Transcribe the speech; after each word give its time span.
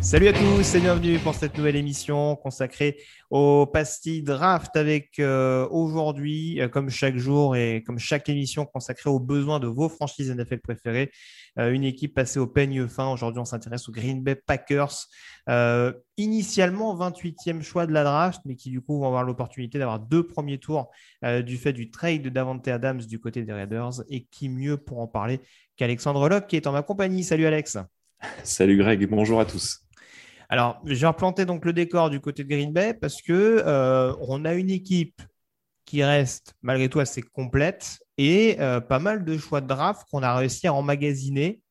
Salut 0.00 0.28
à 0.28 0.32
tous 0.32 0.74
et 0.74 0.80
bienvenue 0.80 1.18
pour 1.18 1.34
cette 1.34 1.56
nouvelle 1.56 1.76
émission 1.76 2.36
consacrée 2.36 2.96
au 3.30 3.66
pastilles 3.66 4.22
draft 4.22 4.76
avec 4.76 5.18
euh, 5.18 5.68
aujourd'hui, 5.70 6.60
euh, 6.60 6.68
comme 6.68 6.90
chaque 6.90 7.16
jour 7.16 7.56
et 7.56 7.82
comme 7.86 7.98
chaque 7.98 8.28
émission 8.28 8.66
consacrée 8.66 9.10
aux 9.10 9.20
besoins 9.20 9.60
de 9.60 9.66
vos 9.66 9.88
franchises 9.88 10.30
NFL 10.30 10.60
préférées, 10.60 11.10
une 11.56 11.84
équipe 11.84 12.14
passée 12.14 12.38
au 12.38 12.46
peigne 12.46 12.86
fin. 12.86 13.10
Aujourd'hui, 13.10 13.40
on 13.40 13.44
s'intéresse 13.44 13.88
aux 13.88 13.92
Green 13.92 14.22
Bay 14.22 14.34
Packers. 14.34 15.06
initialement 16.16 16.96
28e 16.96 17.62
choix 17.62 17.86
de 17.86 17.92
la 17.92 18.04
draft, 18.04 18.42
mais 18.44 18.56
qui 18.56 18.70
du 18.70 18.80
coup 18.80 18.98
vont 18.98 19.06
avoir 19.06 19.24
l'opportunité 19.24 19.78
d'avoir 19.78 19.98
deux 20.00 20.26
premiers 20.26 20.58
tours 20.58 20.90
du 21.22 21.56
fait 21.56 21.72
du 21.72 21.90
trade 21.90 22.22
de 22.22 22.28
Davante 22.28 22.68
Adams 22.68 23.00
du 23.00 23.18
côté 23.18 23.42
des 23.42 23.52
Raiders. 23.52 24.02
Et 24.10 24.24
qui 24.24 24.48
mieux 24.48 24.76
pour 24.76 25.00
en 25.00 25.06
parler 25.06 25.40
qu'Alexandre 25.76 26.28
Locke 26.28 26.46
qui 26.46 26.56
est 26.56 26.66
en 26.66 26.72
ma 26.72 26.82
compagnie. 26.82 27.24
Salut 27.24 27.46
Alex. 27.46 27.78
Salut 28.42 28.76
Greg 28.76 29.06
bonjour 29.08 29.40
à 29.40 29.44
tous. 29.44 29.86
Alors, 30.48 30.80
j'ai 30.84 31.06
replanté 31.06 31.44
donc 31.44 31.64
le 31.64 31.72
décor 31.72 32.10
du 32.10 32.20
côté 32.20 32.44
de 32.44 32.48
Green 32.48 32.72
Bay 32.72 32.94
parce 32.94 33.20
que 33.20 33.32
euh, 33.66 34.14
on 34.20 34.44
a 34.44 34.54
une 34.54 34.70
équipe 34.70 35.20
qui 35.86 36.02
reste 36.04 36.54
malgré 36.62 36.90
tout 36.90 37.00
assez 37.00 37.22
complète 37.22 38.00
et 38.18 38.60
euh, 38.60 38.80
pas 38.80 38.98
mal 38.98 39.24
de 39.24 39.38
choix 39.38 39.60
de 39.60 39.68
draft 39.68 40.06
qu'on 40.10 40.22
a 40.22 40.34
réussi 40.36 40.66
à 40.66 40.74
emmagasiner, 40.74 41.62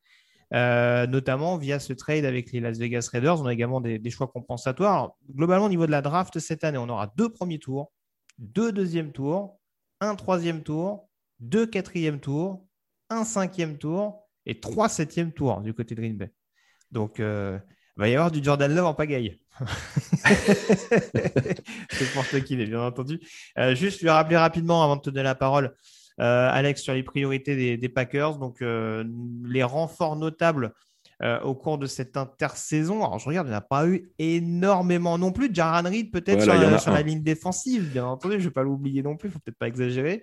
euh, 0.54 1.06
notamment 1.06 1.58
via 1.58 1.78
ce 1.78 1.92
trade 1.92 2.24
avec 2.24 2.50
les 2.50 2.60
Las 2.60 2.78
Vegas 2.78 3.08
Raiders. 3.12 3.40
On 3.40 3.46
a 3.46 3.52
également 3.52 3.80
des, 3.80 4.10
choix 4.10 4.26
compensatoires. 4.26 5.12
globalement, 5.30 5.66
au 5.66 5.68
niveau 5.68 5.86
de 5.86 5.90
la 5.90 6.02
draft 6.02 6.38
cette 6.38 6.64
année, 6.64 6.78
on 6.78 6.88
aura 6.88 7.12
deux 7.16 7.28
premiers 7.28 7.58
tours, 7.58 7.92
deux 8.38 8.72
deuxièmes 8.72 9.12
tours, 9.12 9.60
un 10.00 10.14
troisième 10.16 10.62
tour, 10.62 11.08
deux 11.38 11.66
quatrièmes 11.66 12.20
tours, 12.20 12.66
un 13.10 13.24
cinquième 13.24 13.76
tour 13.76 14.26
et 14.46 14.60
trois 14.60 14.88
septièmes 14.88 15.32
tours 15.32 15.60
du 15.60 15.74
côté 15.74 15.94
de 15.94 16.00
Green 16.00 16.16
Bay. 16.16 16.32
Donc, 16.90 17.20
il 17.96 18.00
va 18.00 18.08
y 18.08 18.14
avoir 18.14 18.30
du 18.30 18.44
Jordan 18.44 18.74
Love 18.74 18.84
en 18.84 18.94
pagaille. 18.94 19.38
C'est 21.90 22.12
pour 22.12 22.24
ce 22.26 22.36
qu'il 22.36 22.60
est, 22.60 22.66
bien 22.66 22.82
entendu. 22.82 23.20
Euh, 23.58 23.74
juste 23.74 24.02
lui 24.02 24.10
rappeler 24.10 24.36
rapidement, 24.36 24.84
avant 24.84 24.96
de 24.96 25.00
te 25.00 25.08
donner 25.08 25.22
la 25.22 25.34
parole, 25.34 25.74
euh, 26.20 26.50
Alex, 26.50 26.82
sur 26.82 26.92
les 26.92 27.02
priorités 27.02 27.78
des, 27.78 27.88
Packers. 27.88 28.36
Donc, 28.36 28.60
euh, 28.60 29.02
les 29.46 29.62
renforts 29.62 30.16
notables 30.16 30.74
au 31.42 31.54
cours 31.54 31.78
de 31.78 31.86
cette 31.86 32.18
intersaison. 32.18 32.98
Alors, 33.02 33.18
je 33.18 33.26
regarde, 33.26 33.46
il 33.46 33.50
n'y 33.50 33.56
en 33.56 33.58
a 33.60 33.62
pas 33.62 33.86
eu 33.86 34.12
énormément 34.18 35.16
non 35.16 35.32
plus. 35.32 35.48
Jaran 35.50 35.88
Reed, 35.88 36.10
peut-être 36.10 36.42
sur, 36.42 36.92
la 36.92 37.02
ligne 37.02 37.22
défensive, 37.22 37.90
bien 37.90 38.04
entendu. 38.04 38.34
Je 38.34 38.40
ne 38.40 38.44
vais 38.44 38.50
pas 38.50 38.62
l'oublier 38.62 39.02
non 39.02 39.16
plus, 39.16 39.28
il 39.28 39.30
ne 39.30 39.32
faut 39.32 39.40
peut-être 39.42 39.56
pas 39.56 39.68
exagérer. 39.68 40.22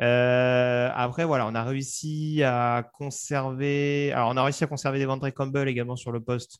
après, 0.00 1.24
voilà, 1.24 1.46
on 1.46 1.54
a 1.54 1.62
réussi 1.62 2.42
à 2.42 2.84
conserver. 2.92 4.10
Alors, 4.10 4.30
on 4.30 4.36
a 4.36 4.42
réussi 4.42 4.64
à 4.64 4.66
conserver 4.66 4.98
des 4.98 5.04
Devontae 5.04 5.30
Campbell 5.30 5.68
également 5.68 5.94
sur 5.94 6.10
le 6.10 6.18
poste 6.18 6.58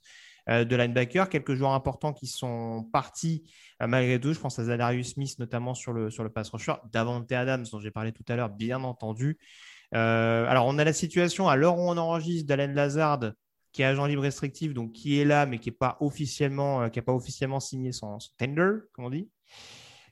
de 0.48 0.76
linebacker. 0.76 1.28
Quelques 1.28 1.54
joueurs 1.54 1.72
importants 1.72 2.12
qui 2.12 2.26
sont 2.26 2.88
partis 2.92 3.44
euh, 3.82 3.86
malgré 3.86 4.20
tout. 4.20 4.32
Je 4.32 4.40
pense 4.40 4.58
à 4.58 4.64
Zadarius 4.64 5.14
Smith, 5.14 5.38
notamment 5.38 5.74
sur 5.74 5.92
le, 5.92 6.10
sur 6.10 6.22
le 6.22 6.30
pass 6.30 6.48
rusher. 6.50 6.74
Davante 6.92 7.30
Adams, 7.32 7.64
dont 7.70 7.80
j'ai 7.80 7.90
parlé 7.90 8.12
tout 8.12 8.24
à 8.28 8.36
l'heure, 8.36 8.50
bien 8.50 8.82
entendu. 8.84 9.38
Euh, 9.94 10.46
alors, 10.46 10.66
on 10.66 10.78
a 10.78 10.84
la 10.84 10.92
situation 10.92 11.48
à 11.48 11.56
l'heure 11.56 11.78
où 11.78 11.82
on 11.82 11.96
enregistre 11.96 12.46
d'Alain 12.46 12.72
Lazard, 12.72 13.32
qui 13.72 13.82
est 13.82 13.84
agent 13.84 14.06
libre 14.06 14.22
restrictif, 14.22 14.74
donc 14.74 14.92
qui 14.92 15.20
est 15.20 15.24
là, 15.24 15.46
mais 15.46 15.58
qui 15.58 15.70
n'a 15.70 15.76
pas, 15.78 15.96
officiellement, 16.00 16.88
pas 16.88 17.12
officiellement 17.12 17.60
signé 17.60 17.92
son, 17.92 18.18
tender, 18.38 18.70
comme 18.92 19.06
on 19.06 19.10
dit. 19.10 19.28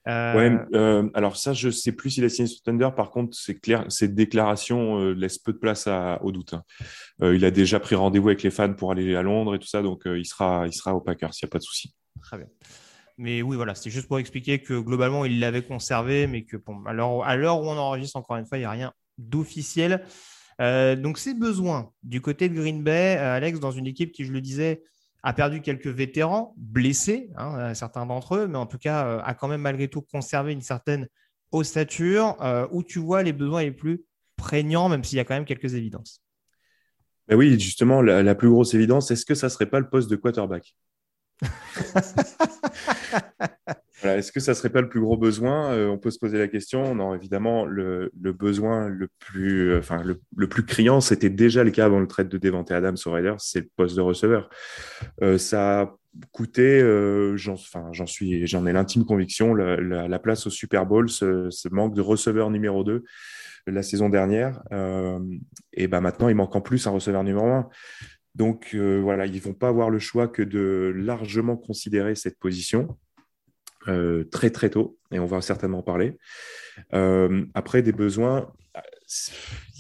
Euh... 0.08 0.34
Ouais, 0.34 0.58
euh, 0.74 1.08
alors 1.14 1.36
ça, 1.36 1.52
je 1.52 1.68
sais 1.70 1.92
plus 1.92 2.10
s'il 2.10 2.24
a 2.24 2.28
signé 2.28 2.48
sur 2.48 2.62
Thunder. 2.62 2.88
Par 2.96 3.10
contre, 3.10 3.36
c'est 3.36 3.60
clair, 3.60 3.84
cette 3.88 4.14
déclaration 4.14 4.98
euh, 4.98 5.12
laisse 5.12 5.38
peu 5.38 5.52
de 5.52 5.58
place 5.58 5.86
à, 5.86 6.22
au 6.22 6.32
doute. 6.32 6.54
Hein. 6.54 6.62
Euh, 7.22 7.36
il 7.36 7.44
a 7.44 7.50
déjà 7.50 7.80
pris 7.80 7.94
rendez-vous 7.94 8.28
avec 8.28 8.42
les 8.42 8.50
fans 8.50 8.72
pour 8.72 8.92
aller 8.92 9.14
à 9.14 9.22
Londres 9.22 9.54
et 9.54 9.58
tout 9.58 9.68
ça, 9.68 9.82
donc 9.82 10.02
il 10.06 10.24
sera, 10.24 10.66
il 10.66 10.72
sera 10.72 10.94
au 10.94 11.00
Packers, 11.00 11.30
il 11.32 11.44
n'y 11.44 11.48
a 11.48 11.50
pas 11.50 11.58
de 11.58 11.64
souci. 11.64 11.94
Très 12.22 12.38
bien. 12.38 12.46
Mais 13.18 13.42
oui, 13.42 13.56
voilà, 13.56 13.74
c'est 13.74 13.90
juste 13.90 14.08
pour 14.08 14.18
expliquer 14.18 14.60
que 14.60 14.78
globalement, 14.78 15.26
il 15.26 15.40
l'avait 15.40 15.62
conservé, 15.62 16.26
mais 16.26 16.44
que 16.44 16.56
bon, 16.56 16.82
à 16.84 16.94
l'heure 17.36 17.60
où 17.60 17.66
on 17.66 17.76
enregistre, 17.76 18.16
encore 18.16 18.36
une 18.36 18.46
fois, 18.46 18.56
il 18.56 18.62
n'y 18.62 18.66
a 18.66 18.70
rien 18.70 18.92
d'officiel. 19.18 20.06
donc, 20.58 21.18
ces 21.18 21.34
besoins 21.34 21.92
du 22.02 22.22
côté 22.22 22.48
de 22.48 22.54
Green 22.54 22.82
Bay, 22.82 23.18
Alex, 23.18 23.60
dans 23.60 23.72
une 23.72 23.86
équipe 23.86 24.12
qui, 24.12 24.24
je 24.24 24.32
le 24.32 24.40
disais, 24.40 24.82
a 25.22 25.32
perdu 25.32 25.60
quelques 25.60 25.86
vétérans, 25.86 26.54
blessés, 26.56 27.30
hein, 27.36 27.74
certains 27.74 28.06
d'entre 28.06 28.36
eux, 28.36 28.46
mais 28.46 28.58
en 28.58 28.66
tout 28.66 28.78
cas 28.78 29.06
euh, 29.06 29.20
a 29.22 29.34
quand 29.34 29.48
même 29.48 29.60
malgré 29.60 29.88
tout 29.88 30.02
conservé 30.02 30.52
une 30.52 30.62
certaine 30.62 31.08
ossature 31.52 32.36
euh, 32.42 32.66
où 32.70 32.82
tu 32.82 32.98
vois 32.98 33.22
les 33.22 33.32
besoins 33.32 33.62
les 33.62 33.72
plus 33.72 34.04
prégnants, 34.36 34.88
même 34.88 35.04
s'il 35.04 35.18
y 35.18 35.20
a 35.20 35.24
quand 35.24 35.34
même 35.34 35.44
quelques 35.44 35.74
évidences. 35.74 36.22
Ben 37.28 37.36
oui, 37.36 37.58
justement, 37.60 38.02
la, 38.02 38.34
plus 38.34 38.48
grosse 38.48 38.74
évidence, 38.74 39.10
est-ce 39.10 39.24
que 39.24 39.34
ça 39.34 39.46
ne 39.46 39.50
serait 39.50 39.66
pas 39.66 39.78
le 39.78 39.88
poste 39.88 40.10
de 40.10 40.16
quarterback? 40.16 40.74
Est-ce 44.02 44.32
que 44.32 44.40
ça 44.40 44.52
ne 44.52 44.56
serait 44.56 44.70
pas 44.70 44.80
le 44.80 44.88
plus 44.88 45.00
gros 45.00 45.16
besoin? 45.16 45.72
Euh, 45.72 45.88
On 45.88 45.98
peut 45.98 46.10
se 46.10 46.18
poser 46.18 46.38
la 46.38 46.48
question. 46.48 46.94
Non, 46.94 47.14
évidemment, 47.14 47.66
le, 47.66 48.10
besoin 48.14 48.88
le 48.88 49.08
plus, 49.18 49.76
enfin, 49.76 50.02
le, 50.02 50.48
plus 50.48 50.64
criant, 50.64 51.00
c'était 51.00 51.30
déjà 51.30 51.64
le 51.64 51.70
cas 51.70 51.84
avant 51.84 52.00
le 52.00 52.06
trade 52.06 52.28
de 52.28 52.38
Devante 52.38 52.70
Adams 52.70 52.96
au 53.04 53.10
Raiders, 53.10 53.40
c'est 53.40 53.60
le 53.60 53.68
poste 53.76 53.96
de 53.96 54.00
receveur. 54.00 54.48
Euh, 55.22 55.38
ça 55.38 55.80
a 55.80 55.96
coûté, 56.32 56.80
euh, 56.80 57.36
j'en 57.36 57.56
suis, 58.06 58.46
j'en 58.46 58.66
ai 58.66 58.72
l'intime 58.72 59.04
conviction, 59.04 59.54
la, 59.54 60.18
place 60.18 60.46
au 60.46 60.50
Super 60.50 60.86
Bowl, 60.86 61.08
ce, 61.10 61.68
manque 61.70 61.94
de 61.94 62.00
receveur 62.00 62.50
numéro 62.50 62.84
2 62.84 63.04
la 63.66 63.82
saison 63.82 64.08
dernière. 64.08 64.62
et 65.74 65.86
ben 65.86 66.00
maintenant, 66.00 66.28
il 66.28 66.34
manque 66.34 66.56
en 66.56 66.62
plus 66.62 66.86
un 66.86 66.90
receveur 66.90 67.22
numéro 67.22 67.46
1. 67.46 67.68
Donc 68.34 68.74
voilà, 68.74 69.26
ils 69.26 69.40
vont 69.40 69.52
pas 69.52 69.68
avoir 69.68 69.90
le 69.90 69.98
choix 69.98 70.26
que 70.26 70.42
de 70.42 70.92
largement 70.96 71.56
considérer 71.56 72.14
cette 72.14 72.38
position. 72.38 72.96
Euh, 73.88 74.24
très 74.24 74.50
très 74.50 74.68
tôt, 74.68 74.98
et 75.10 75.18
on 75.18 75.26
va 75.26 75.40
certainement 75.40 75.78
en 75.78 75.82
parler. 75.82 76.18
Euh, 76.92 77.46
après, 77.54 77.80
des 77.80 77.92
besoins, 77.92 78.52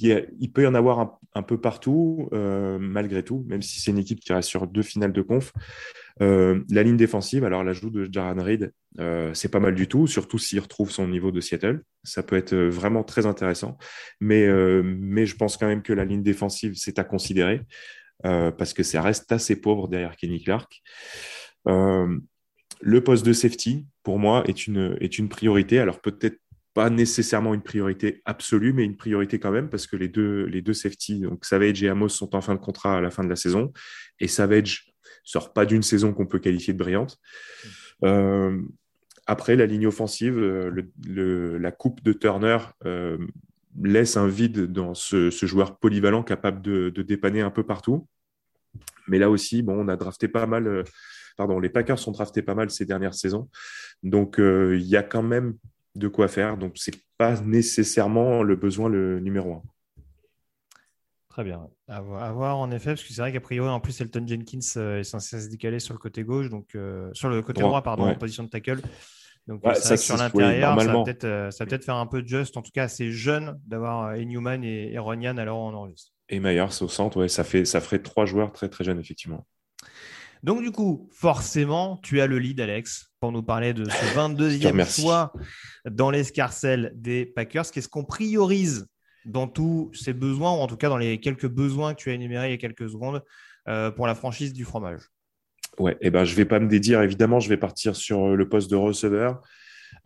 il, 0.00 0.50
peut 0.52 0.62
y 0.62 0.66
en 0.66 0.74
avoir 0.74 1.18
un, 1.34 1.42
peu 1.42 1.60
partout, 1.60 2.28
euh, 2.32 2.78
malgré 2.80 3.22
tout, 3.22 3.44
même 3.46 3.60
si 3.60 3.80
c'est 3.80 3.90
une 3.90 3.98
équipe 3.98 4.20
qui 4.20 4.32
reste 4.32 4.48
sur 4.48 4.66
deux 4.66 4.82
finales 4.82 5.12
de 5.12 5.20
conf. 5.20 5.52
la 6.18 6.82
ligne 6.82 6.96
défensive, 6.96 7.44
alors 7.44 7.62
l'ajout 7.62 7.90
de 7.90 8.08
Jaran 8.10 8.42
Reed, 8.42 8.72
c'est 9.34 9.50
pas 9.50 9.60
mal 9.60 9.74
du 9.74 9.86
tout, 9.86 10.06
surtout 10.06 10.38
s'il 10.38 10.60
retrouve 10.60 10.90
son 10.90 11.06
niveau 11.06 11.30
de 11.30 11.40
Seattle. 11.40 11.82
Ça 12.02 12.22
peut 12.22 12.36
être 12.36 12.56
vraiment 12.56 13.04
très 13.04 13.26
intéressant, 13.26 13.76
mais, 14.18 14.48
mais 14.82 15.26
je 15.26 15.36
pense 15.36 15.58
quand 15.58 15.68
même 15.68 15.82
que 15.82 15.92
la 15.92 16.06
ligne 16.06 16.22
défensive, 16.22 16.72
c'est 16.74 16.98
à 16.98 17.04
considérer, 17.04 17.60
parce 18.22 18.72
que 18.72 18.82
ça 18.82 19.02
reste 19.02 19.30
assez 19.30 19.60
pauvre 19.60 19.88
derrière 19.88 20.16
Kenny 20.16 20.42
Clark. 20.42 20.82
Le 22.80 23.02
poste 23.02 23.26
de 23.26 23.32
safety, 23.32 23.86
pour 24.02 24.18
moi, 24.18 24.42
est 24.46 24.66
une, 24.66 24.96
est 25.00 25.18
une 25.18 25.28
priorité. 25.28 25.78
Alors 25.78 26.00
peut-être 26.00 26.38
pas 26.72 26.88
nécessairement 26.88 27.52
une 27.52 27.62
priorité 27.62 28.22
absolue, 28.24 28.72
mais 28.72 28.84
une 28.84 28.96
priorité 28.96 29.38
quand 29.38 29.50
même, 29.50 29.68
parce 29.68 29.86
que 29.86 29.96
les 29.96 30.08
deux, 30.08 30.44
les 30.44 30.62
deux 30.62 30.72
safety, 30.72 31.20
donc 31.20 31.44
Savage 31.44 31.82
et 31.82 31.88
Amos, 31.88 32.10
sont 32.10 32.34
en 32.34 32.40
fin 32.40 32.54
de 32.54 32.60
contrat 32.60 32.98
à 32.98 33.00
la 33.00 33.10
fin 33.10 33.24
de 33.24 33.28
la 33.28 33.36
saison. 33.36 33.72
Et 34.20 34.28
Savage 34.28 34.92
sort 35.24 35.52
pas 35.52 35.66
d'une 35.66 35.82
saison 35.82 36.12
qu'on 36.12 36.26
peut 36.26 36.38
qualifier 36.38 36.72
de 36.72 36.78
brillante. 36.78 37.18
après, 39.26 39.56
la 39.56 39.66
ligne 39.66 39.86
offensive, 39.86 40.38
la 40.38 41.72
coupe 41.72 42.02
de 42.02 42.12
Turner 42.12 42.58
laisse 43.82 44.16
un 44.16 44.28
vide 44.28 44.72
dans 44.72 44.94
ce, 44.94 45.30
joueur 45.30 45.78
polyvalent 45.78 46.22
capable 46.22 46.62
de, 46.62 47.02
dépanner 47.02 47.40
un 47.40 47.50
peu 47.50 47.64
partout. 47.64 48.08
Mais 49.08 49.18
là 49.18 49.30
aussi, 49.30 49.62
bon, 49.62 49.74
on 49.84 49.88
a 49.88 49.96
drafté 49.96 50.28
pas 50.28 50.46
mal. 50.46 50.84
Euh, 51.40 51.46
pardon, 51.46 51.58
les 51.58 51.68
Packers 51.68 51.98
sont 51.98 52.12
draftés 52.12 52.42
pas 52.42 52.54
mal 52.54 52.70
ces 52.70 52.84
dernières 52.84 53.14
saisons. 53.14 53.48
Donc, 54.02 54.38
euh, 54.38 54.76
il 54.78 54.86
y 54.86 54.96
a 54.96 55.02
quand 55.02 55.22
même 55.22 55.56
de 55.94 56.08
quoi 56.08 56.28
faire. 56.28 56.56
Donc, 56.56 56.72
ce 56.76 56.90
n'est 56.90 56.98
pas 57.18 57.40
nécessairement 57.40 58.42
le 58.42 58.56
besoin 58.56 58.88
le 58.88 59.20
numéro 59.20 59.54
un. 59.54 59.62
Très 61.28 61.44
bien. 61.44 61.68
À 61.88 62.00
voir, 62.00 62.58
en 62.58 62.70
effet, 62.70 62.90
parce 62.90 63.04
que 63.04 63.12
c'est 63.12 63.20
vrai 63.20 63.32
qu'a 63.32 63.40
priori, 63.40 63.68
en 63.68 63.80
plus, 63.80 64.00
Elton 64.00 64.26
Jenkins 64.26 64.58
euh, 64.76 64.98
est 64.98 65.04
censé 65.04 65.40
se 65.40 65.48
décaler 65.48 65.78
sur 65.78 65.94
le 65.94 65.98
côté 65.98 66.24
gauche, 66.24 66.50
donc 66.50 66.76
sur 67.12 67.28
le 67.28 67.42
côté 67.42 67.62
droit, 67.62 67.82
pardon, 67.82 68.04
en 68.04 68.14
position 68.16 68.44
de 68.44 68.48
tackle. 68.48 68.80
Donc 69.46 69.62
ça, 69.74 69.96
sur 69.96 70.16
l'intérieur, 70.16 70.80
ça 70.80 70.92
va 70.92 71.04
peut-être 71.04 71.84
faire 71.84 71.96
un 71.96 72.06
peu 72.06 72.22
de 72.22 72.28
just, 72.28 72.56
en 72.56 72.62
tout 72.62 72.72
cas 72.72 72.84
assez 72.84 73.10
jeune, 73.10 73.58
d'avoir 73.66 74.16
Newman 74.16 74.62
et, 74.62 74.92
et 74.92 74.98
Ronian 74.98 75.38
alors 75.38 75.58
on 75.58 75.72
enregistre. 75.72 76.12
Et 76.28 76.38
Myers 76.38 76.82
au 76.82 76.88
centre, 76.88 77.16
ouais, 77.18 77.28
ça, 77.28 77.42
fait, 77.42 77.64
ça 77.64 77.80
ferait 77.80 78.00
trois 78.00 78.26
joueurs 78.26 78.52
très 78.52 78.68
très 78.68 78.84
jeunes, 78.84 79.00
effectivement. 79.00 79.46
Donc, 80.42 80.62
du 80.62 80.70
coup, 80.70 81.08
forcément, 81.12 81.98
tu 82.02 82.20
as 82.20 82.26
le 82.26 82.38
lead, 82.38 82.60
Alex, 82.60 83.12
pour 83.20 83.32
nous 83.32 83.42
parler 83.42 83.74
de 83.74 83.84
ce 83.84 83.90
22e 84.16 85.00
choix 85.00 85.32
dans 85.84 86.10
l'escarcelle 86.10 86.92
des 86.94 87.26
Packers. 87.26 87.70
Qu'est-ce 87.70 87.88
qu'on 87.88 88.04
priorise 88.04 88.86
dans 89.26 89.46
tous 89.46 89.90
ces 89.92 90.14
besoins, 90.14 90.52
ou 90.52 90.60
en 90.60 90.66
tout 90.66 90.76
cas 90.76 90.88
dans 90.88 90.96
les 90.96 91.20
quelques 91.20 91.48
besoins 91.48 91.94
que 91.94 92.00
tu 92.00 92.10
as 92.10 92.14
énumérés 92.14 92.48
il 92.48 92.50
y 92.52 92.54
a 92.54 92.58
quelques 92.58 92.88
secondes 92.88 93.22
euh, 93.68 93.90
pour 93.90 94.06
la 94.06 94.14
franchise 94.14 94.54
du 94.54 94.64
fromage? 94.64 95.02
Ouais, 95.78 95.92
et 95.94 96.06
eh 96.06 96.10
ben, 96.10 96.24
je 96.24 96.32
ne 96.32 96.36
vais 96.36 96.46
pas 96.46 96.58
me 96.58 96.68
dédire, 96.68 97.02
évidemment, 97.02 97.38
je 97.38 97.48
vais 97.48 97.56
partir 97.56 97.94
sur 97.94 98.34
le 98.34 98.48
poste 98.48 98.70
de 98.70 98.76
receveur. 98.76 99.42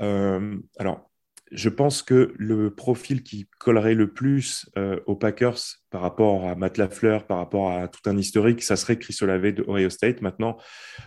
Euh, 0.00 0.56
alors, 0.78 1.10
je 1.52 1.68
pense 1.68 2.02
que 2.02 2.32
le 2.36 2.74
profil 2.74 3.22
qui 3.22 3.46
collerait 3.58 3.94
le 3.94 4.12
plus 4.12 4.68
euh, 4.76 4.98
aux 5.06 5.14
Packers 5.14 5.58
par 5.90 6.00
rapport 6.00 6.48
à 6.48 6.54
Matt 6.54 6.78
Lafleur, 6.78 7.26
par 7.26 7.38
rapport 7.38 7.70
à 7.70 7.86
tout 7.86 8.00
un 8.06 8.16
historique, 8.16 8.62
ça 8.62 8.76
serait 8.76 8.98
Chris 8.98 9.16
Olave 9.20 9.52
de 9.52 9.64
Ohio 9.68 9.90
State. 9.90 10.22
Maintenant, 10.22 10.56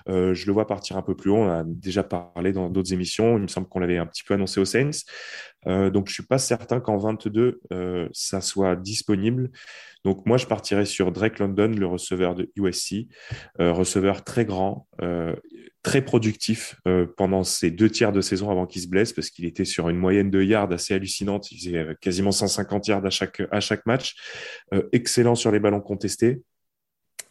euh, 0.07 0.34
je 0.34 0.45
le 0.45 0.54
vois 0.54 0.68
partir 0.68 0.95
un 0.95 1.01
peu 1.01 1.16
plus 1.16 1.31
haut. 1.31 1.38
On 1.38 1.50
a 1.50 1.63
déjà 1.66 2.04
parlé 2.04 2.54
dans 2.54 2.69
d'autres 2.69 2.94
émissions. 2.94 3.38
Il 3.38 3.44
me 3.44 3.48
semble 3.48 3.68
qu'on 3.68 3.80
l'avait 3.80 3.98
un 3.98 4.06
petit 4.06 4.24
peu 4.24 4.36
annoncé 4.36 4.60
aux 4.62 4.66
Saints. 4.66 4.92
Euh, 5.66 5.89
donc, 5.89 6.07
je 6.07 6.12
ne 6.12 6.13
suis 6.13 6.25
pas 6.25 6.38
certain 6.38 6.80
qu'en 6.80 6.98
22, 6.98 7.60
ça 8.13 8.39
soit 8.39 8.75
disponible. 8.75 9.50
Donc, 10.06 10.25
moi, 10.25 10.38
je 10.38 10.45
partirais 10.45 10.86
sur 10.86 11.12
Drake 11.12 11.39
London, 11.39 11.68
le 11.75 11.86
receveur 11.86 12.36
de 12.36 12.50
USC, 12.56 13.07
receveur 13.60 14.24
très 14.24 14.45
grand, 14.45 14.88
très 15.83 16.01
productif 16.01 16.75
euh, 16.88 17.06
pendant 17.18 17.44
ces 17.44 17.71
deux 17.71 17.89
tiers 17.89 18.12
de 18.12 18.21
saison 18.21 18.50
avant 18.50 18.65
qu'il 18.65 18.81
se 18.81 18.88
blesse, 18.88 19.13
parce 19.13 19.29
qu'il 19.29 19.45
était 19.45 19.65
sur 19.65 19.89
une 19.89 19.97
moyenne 19.97 20.29
de 20.29 20.41
yards 20.41 20.71
assez 20.71 20.94
hallucinante. 20.94 21.51
Il 21.51 21.59
faisait 21.59 21.77
euh, 21.77 21.94
quasiment 22.01 22.31
150 22.31 22.88
yards 22.88 23.06
à 23.06 23.09
chaque, 23.09 23.41
à 23.51 23.59
chaque 23.59 23.85
match. 23.85 24.15
Euh, 24.74 24.83
excellent 24.91 25.35
sur 25.35 25.51
les 25.51 25.59
ballons 25.59 25.81
contestés. 25.81 26.41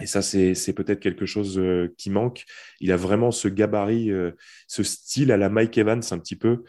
Et 0.01 0.07
ça, 0.07 0.21
c'est 0.21 0.75
peut-être 0.75 1.01
quelque 1.01 1.25
chose 1.25 1.59
qui 1.97 2.11
manque. 2.11 2.45
Il 2.81 2.93
a 2.93 2.99
vraiment 2.99 3.31
ce 3.31 3.49
gabarit, 3.49 4.11
ce 4.67 4.83
style 4.83 5.33
à 5.33 5.39
la 5.39 5.49
Mike 5.49 5.79
Evans 5.79 6.03
un 6.11 6.19
petit 6.19 6.37
peu. 6.37 6.65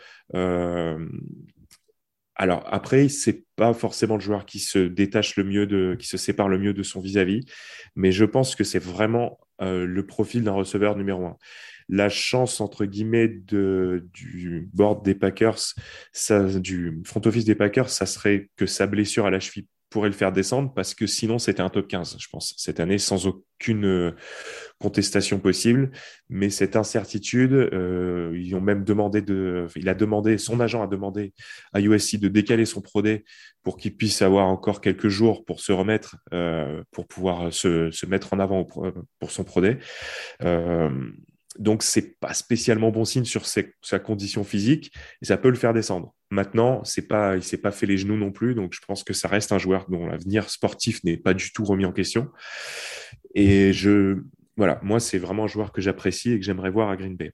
alors 2.35 2.63
après, 2.67 3.09
c'est 3.09 3.43
pas 3.57 3.73
forcément 3.73 4.15
le 4.15 4.21
joueur 4.21 4.45
qui 4.45 4.59
se 4.59 4.79
détache 4.79 5.35
le 5.35 5.43
mieux 5.43 5.67
de, 5.67 5.97
qui 5.99 6.07
se 6.07 6.15
sépare 6.15 6.47
le 6.47 6.57
mieux 6.57 6.73
de 6.73 6.83
son 6.83 7.01
vis-à-vis, 7.01 7.41
-vis, 7.41 7.51
mais 7.97 8.13
je 8.13 8.23
pense 8.23 8.55
que 8.55 8.63
c'est 8.63 8.79
vraiment 8.79 9.37
le 9.59 10.01
profil 10.05 10.43
d'un 10.43 10.53
receveur 10.53 10.95
numéro 10.95 11.25
un. 11.25 11.37
La 11.89 12.09
chance, 12.09 12.59
entre 12.59 12.85
guillemets, 12.85 13.29
de, 13.29 14.07
du 14.13 14.69
board 14.73 15.05
des 15.05 15.15
Packers, 15.15 15.73
ça, 16.11 16.43
du 16.59 17.01
front 17.05 17.21
office 17.25 17.45
des 17.45 17.55
Packers, 17.55 17.89
ça 17.89 18.05
serait 18.05 18.49
que 18.57 18.65
sa 18.65 18.87
blessure 18.87 19.25
à 19.25 19.31
la 19.31 19.39
cheville 19.39 19.67
pourrait 19.89 20.09
le 20.09 20.15
faire 20.15 20.31
descendre 20.31 20.73
parce 20.73 20.93
que 20.93 21.07
sinon 21.07 21.39
c'était 21.39 21.61
un 21.61 21.69
top 21.69 21.87
15, 21.87 22.17
je 22.19 22.27
pense, 22.29 22.53
cette 22.57 22.79
année 22.79 22.97
sans 22.97 23.27
aucune 23.27 23.85
euh, 23.85 24.11
contestation 24.79 25.39
possible. 25.39 25.91
Mais 26.29 26.49
cette 26.49 26.75
incertitude, 26.75 27.53
euh, 27.53 28.33
ils 28.35 28.55
ont 28.55 28.61
même 28.61 28.83
demandé 28.83 29.21
de, 29.21 29.67
il 29.75 29.87
a 29.89 29.93
demandé, 29.93 30.37
son 30.37 30.59
agent 30.59 30.83
a 30.83 30.87
demandé 30.87 31.33
à 31.73 31.81
USC 31.81 32.17
de 32.17 32.27
décaler 32.27 32.65
son 32.65 32.81
Pro 32.81 33.01
pour 33.63 33.77
qu'il 33.77 33.95
puisse 33.95 34.21
avoir 34.21 34.47
encore 34.47 34.81
quelques 34.81 35.09
jours 35.09 35.45
pour 35.45 35.59
se 35.59 35.71
remettre, 35.71 36.17
euh, 36.33 36.83
pour 36.91 37.07
pouvoir 37.07 37.53
se, 37.53 38.05
mettre 38.05 38.33
en 38.33 38.39
avant 38.39 38.65
pour 38.65 39.31
son 39.31 39.43
Pro 39.43 39.61
donc, 41.59 41.83
c'est 41.83 42.19
pas 42.19 42.33
spécialement 42.33 42.91
bon 42.91 43.05
signe 43.05 43.25
sur 43.25 43.45
sa 43.45 43.99
condition 43.99 44.43
physique 44.43 44.93
et 45.21 45.25
ça 45.25 45.37
peut 45.37 45.49
le 45.49 45.55
faire 45.55 45.73
descendre. 45.73 46.13
Maintenant, 46.29 46.81
il 46.83 47.43
s'est 47.43 47.57
pas 47.57 47.71
fait 47.71 47.85
les 47.85 47.97
genoux 47.97 48.17
non 48.17 48.31
plus, 48.31 48.53
donc 48.53 48.73
je 48.73 48.81
pense 48.85 49.03
que 49.03 49.13
ça 49.13 49.27
reste 49.27 49.51
un 49.53 49.57
joueur 49.57 49.85
dont 49.89 50.07
l'avenir 50.07 50.49
sportif 50.49 51.03
n'est 51.03 51.17
pas 51.17 51.33
du 51.33 51.51
tout 51.53 51.63
remis 51.63 51.85
en 51.85 51.93
question. 51.93 52.29
Et 53.33 53.71
je, 53.71 54.23
voilà, 54.57 54.79
moi, 54.83 54.99
c'est 54.99 55.19
vraiment 55.19 55.45
un 55.45 55.47
joueur 55.47 55.71
que 55.71 55.81
j'apprécie 55.81 56.33
et 56.33 56.39
que 56.39 56.45
j'aimerais 56.45 56.71
voir 56.71 56.89
à 56.89 56.97
Green 56.97 57.15
Bay. 57.15 57.31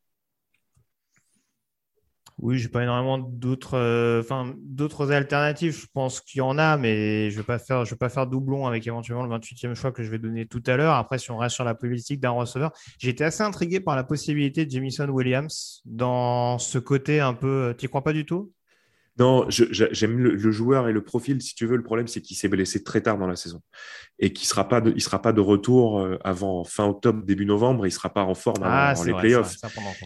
Oui, 2.39 2.57
j'ai 2.57 2.67
pas 2.67 2.83
énormément 2.83 3.19
d'autres, 3.19 3.77
euh, 3.77 4.23
d'autres 4.57 5.11
alternatives. 5.11 5.79
Je 5.79 5.85
pense 5.93 6.19
qu'il 6.19 6.39
y 6.39 6.41
en 6.41 6.57
a, 6.57 6.77
mais 6.77 7.29
je 7.31 7.37
vais 7.37 7.43
pas 7.43 7.59
faire, 7.59 7.85
je 7.85 7.91
vais 7.91 7.97
pas 7.97 8.09
faire 8.09 8.27
doublon 8.27 8.67
avec 8.67 8.85
éventuellement 8.85 9.23
le 9.23 9.29
28e 9.29 9.75
choix 9.75 9.91
que 9.91 10.03
je 10.03 10.09
vais 10.09 10.17
donner 10.19 10.45
tout 10.45 10.63
à 10.65 10.75
l'heure. 10.75 10.95
Après, 10.95 11.19
si 11.19 11.31
on 11.31 11.37
reste 11.37 11.55
sur 11.55 11.63
la 11.63 11.75
politique 11.75 12.19
d'un 12.19 12.31
receveur, 12.31 12.71
été 13.01 13.23
assez 13.23 13.43
intrigué 13.43 13.79
par 13.79 13.95
la 13.95 14.03
possibilité 14.03 14.65
de 14.65 14.71
Jamison 14.71 15.07
Williams 15.07 15.81
dans 15.85 16.57
ce 16.57 16.79
côté 16.79 17.19
un 17.19 17.33
peu. 17.33 17.75
Tu 17.77 17.87
crois 17.87 18.03
pas 18.03 18.13
du 18.13 18.25
tout? 18.25 18.51
Non, 19.19 19.45
j'aime 19.49 20.17
le, 20.17 20.51
joueur 20.51 20.87
et 20.87 20.91
le 20.91 21.03
profil. 21.03 21.41
Si 21.41 21.53
tu 21.53 21.67
veux, 21.67 21.75
le 21.75 21.83
problème, 21.83 22.07
c'est 22.07 22.21
qu'il 22.21 22.35
s'est 22.35 22.47
blessé 22.47 22.83
très 22.83 23.01
tard 23.01 23.19
dans 23.19 23.27
la 23.27 23.35
saison 23.35 23.61
et 24.17 24.33
qu'il 24.33 24.47
sera 24.47 24.67
pas 24.67 24.81
de, 24.81 24.91
il 24.95 25.01
sera 25.01 25.21
pas 25.21 25.33
de 25.33 25.41
retour 25.41 25.99
euh, 25.99 26.17
avant 26.23 26.63
fin 26.63 26.85
octobre, 26.85 27.23
début 27.23 27.45
novembre. 27.45 27.85
Il 27.85 27.91
sera 27.91 28.11
pas 28.11 28.23
en 28.23 28.33
forme 28.33 28.63
ah, 28.63 28.95
les 29.05 29.13
playoffs. 29.13 29.57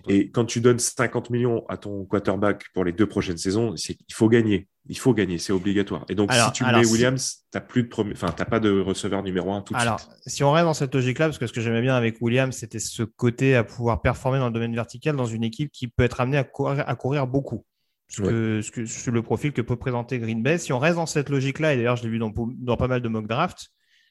et 0.10 0.30
quand 0.30 0.44
tu 0.44 0.60
donnes 0.60 0.80
50 0.80 1.30
millions 1.30 1.66
à 1.70 1.78
ton 1.78 2.04
quarterback 2.04 2.66
pour 2.74 2.84
les 2.84 2.92
deux 2.92 3.06
prochaines 3.06 3.38
saisons, 3.38 3.76
il 3.76 4.14
faut 4.14 4.28
gagner. 4.28 4.68
Il 4.90 4.98
faut 4.98 5.14
gagner, 5.14 5.38
c'est 5.38 5.54
obligatoire. 5.54 6.06
Et 6.10 6.16
donc, 6.16 6.32
si 6.34 6.52
tu 6.54 6.66
mets 6.66 6.86
Williams, 6.86 7.44
tu 7.52 7.58
n'as 7.58 7.62
plus 7.62 7.84
de 7.84 7.90
enfin, 8.14 8.32
pas 8.32 8.60
de 8.60 8.80
receveur 8.80 9.24
numéro 9.24 9.52
un 9.54 9.62
tout 9.62 9.74
de 9.74 9.80
alors, 9.80 10.00
si 10.26 10.44
on 10.44 10.52
reste 10.52 10.66
dans 10.66 10.74
cette 10.74 10.94
logique-là, 10.96 11.28
parce 11.28 11.38
que 11.38 11.48
ce 11.48 11.54
que 11.54 11.60
j'aimais 11.60 11.82
bien 11.82 11.96
avec 11.96 12.22
Williams, 12.22 12.56
c'était 12.56 12.80
ce 12.80 13.04
côté 13.04 13.56
à 13.56 13.64
pouvoir 13.66 14.02
performer 14.02 14.40
dans 14.40 14.48
le 14.48 14.54
domaine 14.54 14.74
vertical 14.74 15.16
dans 15.16 15.26
une 15.26 15.44
équipe 15.44 15.72
qui 15.72 15.88
peut 15.88 16.04
être 16.04 16.22
amenée 16.22 16.38
à 16.38 16.48
à 16.88 16.96
courir 16.96 17.28
beaucoup 17.28 17.66
ce, 18.08 18.22
que, 18.22 18.62
ce, 18.62 19.06
que, 19.06 19.12
le 19.12 19.22
profil 19.22 19.52
que 19.52 19.62
peut 19.62 19.76
présenter 19.76 20.20
Green 20.20 20.42
Bay. 20.42 20.58
Si 20.58 20.74
on 20.74 20.80
reste 20.80 20.96
dans 20.96 21.06
cette 21.06 21.30
logique-là, 21.30 21.74
et 21.74 21.78
d'ailleurs 21.78 21.96
je 21.96 22.04
l'ai 22.04 22.10
vu 22.10 22.20
dans, 22.20 22.34
dans, 22.36 22.78
pas 22.78 22.88
mal 22.88 23.02
de 23.02 23.10
mock 23.10 23.28
drafts, 23.28 23.70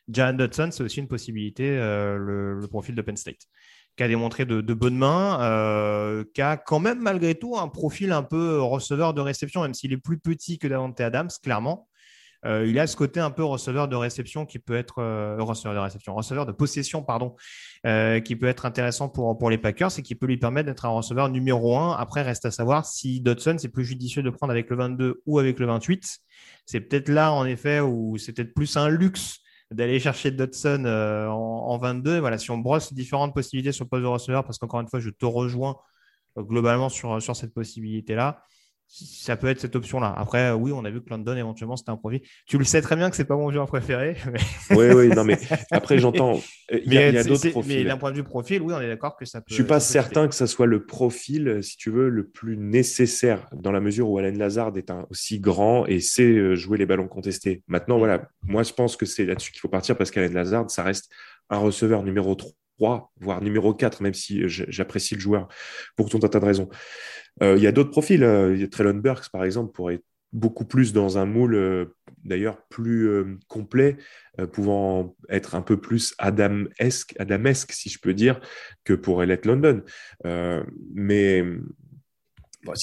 Jan 0.09 0.35
Dodson, 0.35 0.69
c'est 0.71 0.83
aussi 0.83 1.01
une 1.01 1.09
possibilité, 1.09 1.69
euh, 1.79 2.17
le, 2.17 2.69
profil 2.69 2.95
de 2.95 3.03
Penn 3.03 3.17
State, 3.17 3.49
qui 3.97 4.03
a 4.03 4.09
démontré 4.09 4.45
de, 4.45 4.61
de 4.61 4.75
bonnes 4.75 4.97
mains, 4.97 5.41
euh, 5.41 6.25
qui 6.35 6.43
a 6.43 6.57
quand 6.57 6.79
même 6.79 7.01
malgré 7.01 7.35
tout 7.35 7.57
un 7.57 7.69
profil 7.69 8.13
un 8.13 8.23
peu 8.23 8.61
receveur 8.61 9.15
de 9.15 9.21
réception, 9.21 9.63
même 9.63 9.75
s'il 9.75 9.93
est 9.93 9.99
plus 9.99 10.19
petit 10.19 10.59
que 10.59 10.69
Davante 10.69 11.01
Adams, 11.01 11.31
clairement. 11.43 11.89
Euh, 12.47 12.67
il 12.67 12.79
a 12.79 12.87
ce 12.87 12.97
côté 12.97 13.21
un 13.21 13.31
peu 13.31 13.45
receveur 13.45 13.89
de 13.89 13.97
réception 13.97 14.47
qui 14.47 14.59
peut 14.59 14.77
être 14.77 15.01
euh, 15.01 15.37
receveur 15.41 15.75
de 15.75 15.81
réception, 15.81 16.15
receveur 16.15 16.47
de 16.47 16.53
possession, 16.53 17.03
pardon, 17.03 17.35
euh, 17.87 18.21
qui 18.21 18.37
peut 18.37 18.47
être 18.47 18.67
intéressant 18.67 19.09
pour, 19.09 19.37
pour 19.37 19.51
les 19.51 19.59
Packers 19.59 19.99
et 19.99 20.03
qui 20.03 20.15
peut 20.15 20.27
lui 20.27 20.37
permettre 20.37 20.67
d'être 20.67 20.85
un 20.85 20.91
receveur 20.91 21.29
numéro 21.29 21.77
un. 21.77 21.97
Après, 21.97 22.23
reste 22.23 22.47
à 22.47 22.51
savoir 22.51 22.87
si 22.87 23.21
Dodson, 23.21 23.57
c'est 23.59 23.69
plus 23.69 23.85
judicieux 23.85 24.23
de 24.23 24.31
prendre 24.31 24.53
avec 24.53 24.71
le 24.71 24.77
22 24.77 25.23
ou 25.27 25.39
avec 25.39 25.59
le 25.59 25.67
28. 25.67 26.19
C'est 26.67 26.81
peut-être 26.81 27.09
là, 27.09 27.33
en 27.33 27.45
effet, 27.45 27.81
où 27.81 28.17
c'est 28.19 28.33
peut-être 28.33 28.55
plus 28.55 28.77
un 28.77 28.89
luxe 28.89 29.41
d'aller 29.73 29.99
chercher 29.99 30.31
Dodson 30.31 30.85
en, 30.87 31.73
en, 31.73 31.79
22. 31.79 32.21
Voilà, 32.21 32.39
si 32.39 32.53
on 32.53 32.59
brosse 32.59 32.93
différentes 32.93 33.35
possibilités 33.35 33.73
sur 33.73 33.85
le 33.85 33.89
poste 33.89 34.03
de 34.03 34.09
receveur, 34.09 34.45
parce 34.45 34.59
qu'encore 34.59 34.81
une 34.81 34.89
fois, 34.89 35.01
je 35.01 35.11
te 35.11 35.27
rejoins 35.27 35.77
globalement 36.39 36.89
sur, 36.89 37.21
sur 37.21 37.35
cette 37.35 37.53
possibilité-là 37.55 38.43
ça 38.89 39.37
peut 39.37 39.49
être 39.49 39.61
cette 39.61 39.77
option-là. 39.77 40.15
Après, 40.17 40.53
oui, 40.53 40.73
on 40.73 40.85
a 40.85 40.91
vu 40.91 41.03
que 41.03 41.11
London, 41.11 41.37
éventuellement, 41.37 41.77
c'était 41.77 41.91
un 41.91 41.97
profil. 41.97 42.21
Tu 42.47 42.57
le 42.59 42.65
sais 42.65 42.81
très 42.81 42.97
bien 42.97 43.11
que 43.11 43.17
c'est 43.17 43.25
pas 43.25 43.37
mon 43.37 43.51
joueur 43.51 43.67
préféré. 43.67 44.17
Oui, 44.71 44.87
oui, 44.93 45.09
non, 45.09 45.25
mais 45.25 45.39
après, 45.71 45.99
j'entends. 45.99 46.41
Il 46.71 46.93
y 46.93 46.99
a, 46.99 47.23
d'autres 47.25 47.51
profils. 47.51 47.79
Mais 47.79 47.85
d'un 47.85 47.97
point 47.97 48.11
de 48.11 48.17
vue 48.17 48.25
profil, 48.25 48.63
oui, 48.63 48.75
on 48.77 48.81
est 48.81 48.89
d'accord 48.89 49.17
que 49.17 49.25
ça 49.25 49.41
peut. 49.41 49.47
Je 49.49 49.55
suis 49.55 49.65
pas 49.65 49.81
certain 49.81 50.29
que 50.29 50.35
ça 50.35 50.47
soit 50.47 50.67
le 50.67 50.85
profil, 50.85 51.61
si 51.63 51.77
tu 51.77 51.91
veux, 51.91 52.09
le 52.09 52.27
plus 52.27 52.57
nécessaire, 52.57 53.49
dans 53.53 53.73
la 53.73 53.81
mesure 53.81 54.09
où 54.11 54.19
Alain 54.19 54.33
Lazard 54.33 54.77
est 54.77 54.91
un, 54.91 55.07
aussi 55.11 55.41
grand 55.41 55.87
et 55.87 56.01
sait 56.01 56.25
euh, 56.25 56.57
jouer 56.57 56.79
les 56.79 56.87
ballons 56.87 57.09
contestés. 57.09 57.63
Maintenant, 57.69 57.99
voilà, 57.99 58.29
moi, 58.43 58.63
je 58.63 58.73
pense 58.73 58.97
que 58.97 59.07
c'est 59.07 59.25
là-dessus 59.25 59.53
qu'il 59.53 59.61
faut 59.61 59.69
partir 59.69 59.97
parce 59.97 60.11
qu'Alain 60.11 60.33
Lazard, 60.33 60.71
ça 60.71 60.83
reste 60.83 61.11
un 61.51 61.59
receveur 61.59 62.03
numéro 62.03 62.35
3, 62.35 62.51
voire 62.79 63.43
numéro 63.43 63.75
4, 63.75 64.03
même 64.03 64.15
si 64.15 64.43
euh, 64.43 64.49
j'apprécie 64.49 65.15
le 65.15 65.21
joueur 65.21 65.49
pour 65.97 66.09
tout 66.09 66.21
un 66.23 66.29
tas 66.29 66.41
de 66.41 66.45
raisons. 66.45 66.69
Euh, 67.43 67.57
il 67.57 67.63
y 67.63 67.67
a 67.67 67.73
d'autres 67.73 67.91
profils. 67.91 68.23
Euh, 68.23 68.67
Trellon 68.69 68.95
Burks, 68.95 69.31
par 69.31 69.45
exemple, 69.45 69.73
pourrait 69.73 70.03
beaucoup 70.33 70.65
plus 70.65 70.93
dans 70.93 71.19
un 71.19 71.25
moule, 71.25 71.89
d'ailleurs 72.25 72.59
plus 72.69 73.39
complet, 73.47 73.97
pouvant 74.53 75.17
être 75.31 75.55
un 75.55 75.63
peu 75.63 75.81
plus 75.81 76.15
Adam-esque, 76.19 77.15
Adamesque, 77.19 77.73
si 77.73 77.89
je 77.89 77.99
peux 77.99 78.13
dire, 78.13 78.41
que 78.85 78.93
pour 78.93 79.23
Elliot 79.23 79.37
London. 79.45 79.83
mais 80.93 81.43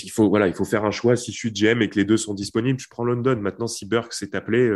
il, 0.02 0.10
faut, 0.10 0.30
voilà, 0.30 0.48
il 0.48 0.54
faut 0.56 0.66
faire 0.66 0.84
un 0.86 0.90
choix. 0.90 1.16
Si 1.16 1.32
je 1.32 1.38
suis 1.38 1.52
GM 1.52 1.84
et 1.84 1.90
que 1.90 2.00
les 2.00 2.06
deux 2.06 2.18
sont 2.18 2.34
disponibles, 2.34 2.80
je 2.80 2.88
prends 2.90 3.04
London. 3.04 3.36
Maintenant, 3.36 3.68
si 3.68 3.86
Burke 3.86 4.14
s'est 4.14 4.36
appelé, 4.36 4.72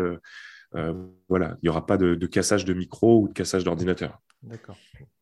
voilà, 0.74 1.58
il 1.62 1.66
n'y 1.66 1.70
aura 1.70 1.86
pas 1.86 1.98
de, 1.98 2.16
de, 2.16 2.28
cassage 2.28 2.66
de 2.66 2.74
micro 2.74 3.22
ou 3.22 3.28
de 3.28 3.34
cassage 3.34 3.64
d'ordinateur. 3.64 4.20
D'accord. 4.44 4.78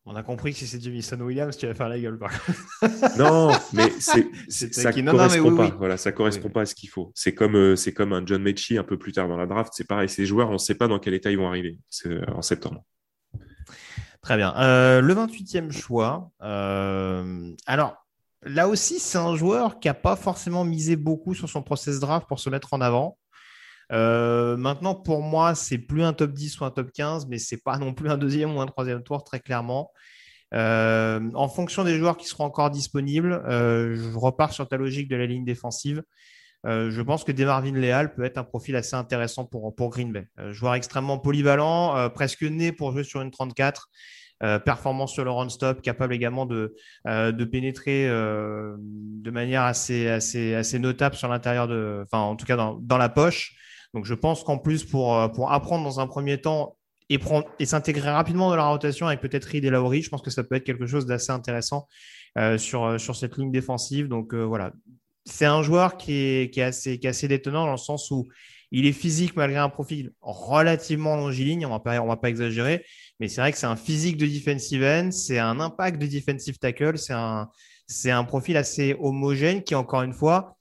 On 0.08 0.14
a 0.14 0.22
compris 0.22 0.52
que 0.52 0.58
si 0.58 0.68
c'est 0.68 0.80
Jamison 0.80 1.20
Williams, 1.20 1.56
tu 1.56 1.66
vas 1.66 1.74
faire 1.74 1.88
la 1.88 1.98
gueule. 1.98 2.18
non, 3.18 3.50
mais 3.72 3.90
c'est, 3.98 4.28
ça 4.48 4.92
ne 4.92 5.10
correspond 5.10 5.56
pas. 5.56 5.70
Voilà, 5.70 5.96
ça 5.96 6.12
correspond 6.12 6.48
pas 6.48 6.60
à 6.60 6.66
ce 6.66 6.76
qu'il 6.76 6.88
faut. 6.88 7.10
C'est 7.14 7.34
comme, 7.34 7.56
euh, 7.56 7.74
c'est 7.74 7.92
comme 7.92 8.12
un 8.12 8.24
John 8.24 8.40
Mechie 8.40 8.78
un 8.78 8.84
peu 8.84 8.96
plus 8.98 9.12
tard 9.12 9.26
dans 9.26 9.36
la 9.36 9.46
draft. 9.46 9.72
C'est 9.74 9.86
pareil, 9.86 10.08
ces 10.08 10.24
joueurs, 10.24 10.48
on 10.50 10.54
ne 10.54 10.58
sait 10.58 10.76
pas 10.76 10.86
dans 10.86 11.00
quel 11.00 11.14
état 11.14 11.32
ils 11.32 11.38
vont 11.38 11.48
arriver 11.48 11.80
euh, 12.06 12.24
en 12.28 12.42
septembre. 12.42 12.84
Très 14.22 14.36
bien. 14.36 14.54
Euh, 14.58 15.00
le 15.00 15.12
28e 15.12 15.72
choix. 15.72 16.30
alors, 16.40 17.96
là 18.42 18.68
aussi, 18.68 19.00
c'est 19.00 19.18
un 19.18 19.34
joueur 19.34 19.80
qui 19.80 19.88
n'a 19.88 19.94
pas 19.94 20.14
forcément 20.14 20.64
misé 20.64 20.94
beaucoup 20.94 21.34
sur 21.34 21.48
son 21.48 21.62
process 21.62 21.98
draft 21.98 22.28
pour 22.28 22.38
se 22.38 22.48
mettre 22.48 22.74
en 22.74 22.80
avant. 22.80 23.18
Euh, 23.92 24.56
maintenant, 24.56 24.94
pour 24.94 25.22
moi, 25.22 25.54
c'est 25.54 25.78
plus 25.78 26.02
un 26.02 26.12
top 26.12 26.32
10 26.32 26.60
ou 26.60 26.64
un 26.64 26.70
top 26.70 26.90
15, 26.92 27.26
mais 27.28 27.38
c'est 27.38 27.62
pas 27.62 27.78
non 27.78 27.94
plus 27.94 28.10
un 28.10 28.18
deuxième 28.18 28.54
ou 28.56 28.60
un 28.60 28.66
troisième 28.66 29.02
tour, 29.02 29.24
très 29.24 29.40
clairement. 29.40 29.92
Euh, 30.54 31.20
en 31.34 31.48
fonction 31.48 31.84
des 31.84 31.98
joueurs 31.98 32.16
qui 32.16 32.26
seront 32.26 32.44
encore 32.44 32.70
disponibles, 32.70 33.32
euh, 33.48 33.96
je 33.96 34.16
repars 34.16 34.52
sur 34.52 34.68
ta 34.68 34.76
logique 34.76 35.08
de 35.08 35.16
la 35.16 35.26
ligne 35.26 35.44
défensive. 35.44 36.02
je 36.64 37.00
pense 37.02 37.22
que 37.22 37.32
Demarvin 37.32 37.74
Leal 37.74 38.12
peut 38.14 38.24
être 38.24 38.38
un 38.38 38.44
profil 38.44 38.74
assez 38.74 38.96
intéressant 38.96 39.44
pour, 39.44 39.74
pour 39.74 39.90
Green 39.90 40.12
Bay. 40.12 40.26
joueur 40.50 40.74
extrêmement 40.74 41.18
polyvalent, 41.18 42.10
presque 42.10 42.42
né 42.42 42.72
pour 42.72 42.90
jouer 42.90 43.04
sur 43.04 43.20
une 43.20 43.30
34. 43.30 43.88
performance 44.64 45.12
sur 45.12 45.24
le 45.24 45.30
run-stop, 45.30 45.80
capable 45.80 46.12
également 46.12 46.44
de, 46.44 46.74
de 47.04 47.44
pénétrer 47.44 48.08
de 48.08 49.30
manière 49.30 49.62
assez, 49.62 50.08
assez, 50.08 50.54
assez 50.56 50.80
notable 50.80 51.14
sur 51.14 51.28
l'intérieur 51.28 51.68
de, 51.68 52.00
enfin 52.02 52.18
en 52.18 52.34
tout 52.34 52.46
cas 52.46 52.56
dans, 52.56 52.74
dans 52.80 52.98
la 52.98 53.08
poche. 53.10 53.54
Donc 53.96 54.04
je 54.04 54.12
pense 54.12 54.44
qu'en 54.44 54.58
plus, 54.58 54.84
pour, 54.84 55.16
euh, 55.16 55.26
pour 55.28 55.50
apprendre 55.52 55.82
dans 55.82 56.00
un 56.00 56.06
premier 56.06 56.38
temps 56.38 56.76
et, 57.08 57.18
et 57.58 57.64
s'intégrer 57.64 58.10
rapidement 58.10 58.50
dans 58.50 58.56
la 58.56 58.68
rotation 58.68 59.06
avec 59.06 59.22
peut-être 59.22 59.46
Reed 59.46 59.64
et 59.64 59.70
Laurie, 59.70 60.02
je 60.02 60.10
pense 60.10 60.20
que 60.20 60.28
ça 60.30 60.44
peut 60.44 60.54
être 60.54 60.64
quelque 60.64 60.86
chose 60.86 61.06
d'assez 61.06 61.32
intéressant 61.32 61.88
euh, 62.36 62.58
sur, 62.58 62.84
euh, 62.84 62.98
sur 62.98 63.16
cette 63.16 63.38
ligne 63.38 63.50
défensive. 63.50 64.08
Donc 64.08 64.34
voilà, 64.34 64.70
c'est 65.24 65.46
un 65.46 65.62
joueur 65.62 65.96
qui 65.96 66.12
est, 66.12 66.52
qui, 66.52 66.60
est 66.60 66.64
assez, 66.64 66.98
qui 66.98 67.06
est 67.06 67.10
assez 67.10 67.26
détonnant 67.26 67.64
dans 67.64 67.72
le 67.72 67.78
sens 67.78 68.10
où 68.10 68.26
il 68.70 68.84
est 68.84 68.92
physique 68.92 69.34
malgré 69.34 69.60
un 69.60 69.70
profil 69.70 70.12
relativement 70.20 71.16
longiligne, 71.16 71.64
on 71.64 71.70
va 71.70 72.00
va 72.04 72.16
pas 72.16 72.28
exagérer, 72.28 72.84
mais 73.18 73.28
c'est 73.28 73.40
vrai 73.40 73.50
que 73.50 73.56
c'est 73.56 73.64
un 73.64 73.76
physique 73.76 74.18
de 74.18 74.26
defensive 74.26 74.82
end, 74.82 75.10
c'est 75.10 75.38
un 75.38 75.58
impact 75.58 76.02
de 76.02 76.06
defensive 76.06 76.58
tackle, 76.58 76.98
c'est 76.98 77.14
un, 77.14 77.48
c'est 77.86 78.10
un 78.10 78.24
profil 78.24 78.58
assez 78.58 78.94
homogène 79.00 79.62
qui, 79.62 79.74
encore 79.74 80.02
une 80.02 80.12
fois, 80.12 80.55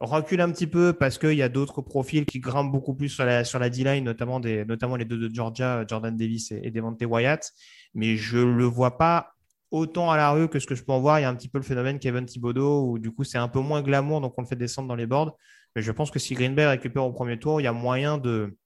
recule 0.00 0.40
un 0.40 0.50
petit 0.50 0.66
peu 0.66 0.92
parce 0.92 1.18
qu'il 1.18 1.34
y 1.34 1.42
a 1.42 1.48
d'autres 1.48 1.82
profils 1.82 2.26
qui 2.26 2.40
grimpent 2.40 2.72
beaucoup 2.72 2.94
plus 2.94 3.08
sur 3.08 3.24
la, 3.24 3.44
sur 3.44 3.60
D-line, 3.60 4.04
notamment, 4.04 4.38
les 4.38 4.64
deux 4.64 5.18
de 5.18 5.34
Georgia, 5.34 5.84
Jordan 5.86 6.16
Davis 6.16 6.50
et, 6.52 6.60
et 6.64 6.70
Devante 6.70 7.02
Wyatt. 7.02 7.52
Mais 7.94 8.16
je 8.16 8.38
ne 8.38 8.52
le 8.52 8.64
vois 8.64 8.98
pas 8.98 9.34
autant 9.74 10.10
à 10.10 10.16
la 10.16 10.30
rue 10.30 10.48
que 10.48 10.60
ce 10.60 10.66
que 10.66 10.74
je 10.74 10.84
peux 10.84 10.92
en 10.92 11.00
voir. 11.00 11.18
Il 11.18 11.22
y 11.22 11.24
a 11.24 11.28
un 11.28 11.34
petit 11.34 11.48
peu 11.48 11.58
le 11.58 11.64
phénomène 11.64 11.98
Kevin 11.98 12.24
Thibodeau 12.26 12.90
où 12.90 12.98
du 12.98 13.12
coup 13.12 13.24
c'est 13.24 13.38
un 13.38 13.48
peu 13.48 13.60
moins 13.60 13.82
glamour, 13.82 14.20
donc 14.20 14.34
on 14.38 14.42
le 14.42 14.46
fait 14.46 14.56
descendre 14.56 14.88
dans 14.88 14.94
les 14.94 15.06
boards. 15.06 15.36
Mais 15.74 15.82
je 15.82 15.90
pense 15.90 16.10
que 16.10 16.20
si 16.20 16.34
Green 16.34 16.54
Bay 16.54 16.66
récupère 16.66 17.04
au 17.04 17.12
premier 17.12 17.38
tour, 17.38 17.60
il 17.60 17.64
y 17.64 17.66
a 17.66 17.72
moyen 17.72 18.16
de, 18.16 18.56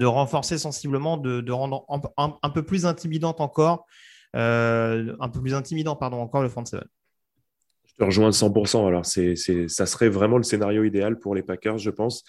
renforcer 0.00 0.56
sensiblement, 0.56 1.16
de, 1.16 1.40
de 1.40 1.52
rendre 1.52 1.84
un, 2.16 2.50
peu 2.50 2.62
plus 2.62 2.86
intimidante 2.86 3.40
encore, 3.40 3.86
euh, 4.36 5.16
un 5.18 5.28
peu 5.28 5.40
plus 5.40 5.54
intimidant 5.54 5.96
pardon 5.96 6.20
encore 6.20 6.42
le 6.42 6.48
front 6.48 6.64
seven 6.64 6.86
rejoins 8.06 8.30
100%. 8.30 8.86
Alors, 8.86 9.06
ça 9.06 9.86
serait 9.86 10.08
vraiment 10.08 10.36
le 10.36 10.42
scénario 10.42 10.84
idéal 10.84 11.18
pour 11.18 11.34
les 11.34 11.42
Packers, 11.42 11.78
je 11.78 11.90
pense. 11.90 12.24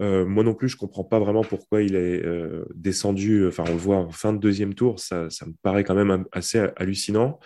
Euh, 0.00 0.24
moi 0.24 0.44
non 0.44 0.54
plus, 0.54 0.68
je 0.68 0.76
ne 0.76 0.80
comprends 0.80 1.04
pas 1.04 1.18
vraiment 1.18 1.42
pourquoi 1.42 1.82
il 1.82 1.94
est 1.94 2.24
euh, 2.24 2.64
descendu. 2.74 3.46
Enfin, 3.46 3.64
on 3.68 3.72
le 3.72 3.78
voit 3.78 3.96
en 3.96 4.10
fin 4.10 4.32
de 4.32 4.38
deuxième 4.38 4.74
tour, 4.74 4.98
ça, 4.98 5.24
me 5.24 5.52
paraît 5.62 5.84
quand 5.84 5.94
même 5.94 6.24
assez 6.32 6.58
hallucinant. 6.76 7.38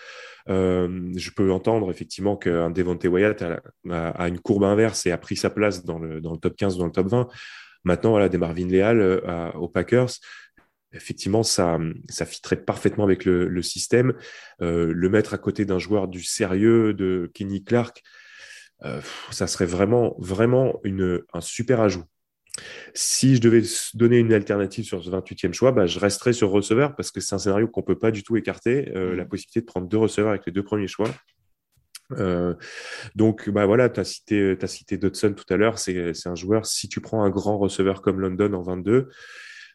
Euh, 0.51 1.11
je 1.17 1.31
peux 1.31 1.51
entendre 1.51 1.91
effectivement 1.91 2.37
qu'un 2.37 2.71
Devontae 2.71 3.09
Wyatt 3.09 3.43
a, 3.91 4.29
une 4.29 4.39
courbe 4.39 4.65
inverse 4.65 5.07
et 5.07 5.11
a 5.11 5.19
pris 5.19 5.37
sa 5.37 5.51
place 5.51 5.85
dans 5.85 5.99
le, 5.99 6.21
dans 6.21 6.33
le 6.33 6.39
top 6.39 6.55
15 6.57 6.77
ou 6.77 6.79
dans 6.81 6.87
le 6.87 6.93
top 6.93 7.09
20. 7.09 7.29
Maintenant, 7.85 8.11
voilà, 8.11 8.29
des 8.29 8.39
Marvin 8.39 8.67
Leal 8.67 9.01
aux 9.55 9.69
Packers 9.69 10.11
effectivement, 10.95 11.43
ça, 11.43 11.79
ça 12.09 12.27
fitterait 12.27 12.57
parfaitement 12.57 13.05
avec 13.05 13.25
le, 13.25 13.63
système. 13.63 14.15
Euh, 14.63 14.93
le 14.93 15.09
mettre 15.09 15.35
à 15.35 15.39
côté 15.39 15.65
d'un 15.65 15.79
joueur 15.79 16.09
du 16.09 16.23
sérieux 16.23 16.95
de 16.95 17.31
Kenny 17.35 17.65
Clark, 17.65 18.03
euh, 18.85 19.01
ça 19.31 19.47
serait 19.47 19.67
vraiment, 19.67 20.15
vraiment 20.19 20.81
une, 20.85 21.23
un 21.33 21.41
super 21.41 21.81
ajout. 21.81 22.05
Si 22.95 23.35
je 23.35 23.41
devais 23.41 23.63
donner 23.95 24.19
une 24.19 24.33
alternative 24.33 24.85
sur 24.85 25.03
ce 25.03 25.11
28e 25.11 25.53
choix, 25.53 25.73
bah, 25.73 25.87
je 25.87 25.99
resterais 25.99 26.33
sur 26.33 26.51
receveur 26.51 26.95
parce 26.95 27.11
que 27.11 27.21
c'est 27.21 27.35
un 27.35 27.39
scénario 27.39 27.67
qu'on 27.67 27.81
ne 27.81 27.87
peut 27.87 27.99
pas 27.99 28.13
du 28.13 28.23
tout 28.23 28.37
écarter, 28.37 28.93
euh, 28.95 29.13
mmh. 29.13 29.17
la 29.17 29.25
possibilité 29.25 29.61
de 29.61 29.67
prendre 29.67 29.89
deux 29.89 29.99
receveurs 29.99 30.31
avec 30.31 30.47
les 30.47 30.53
deux 30.53 30.63
premiers 30.63 30.87
choix. 30.89 31.11
donc, 33.17 33.51
bah 33.51 33.67
voilà, 33.67 33.89
tu 33.89 33.99
as 33.99 34.05
cité, 34.05 34.57
as 34.61 34.67
cité 34.69 34.99
Dodson 34.99 35.35
tout 35.35 35.53
à 35.53 35.57
l'heure, 35.57 35.79
c'est 35.79 36.13
un 36.27 36.35
joueur, 36.37 36.65
si 36.65 36.89
tu 36.89 37.01
prends 37.01 37.25
un 37.25 37.31
grand 37.31 37.59
receveur 37.59 38.03
comme 38.03 38.21
London 38.21 38.53
en 38.53 38.63
22, 38.63 39.09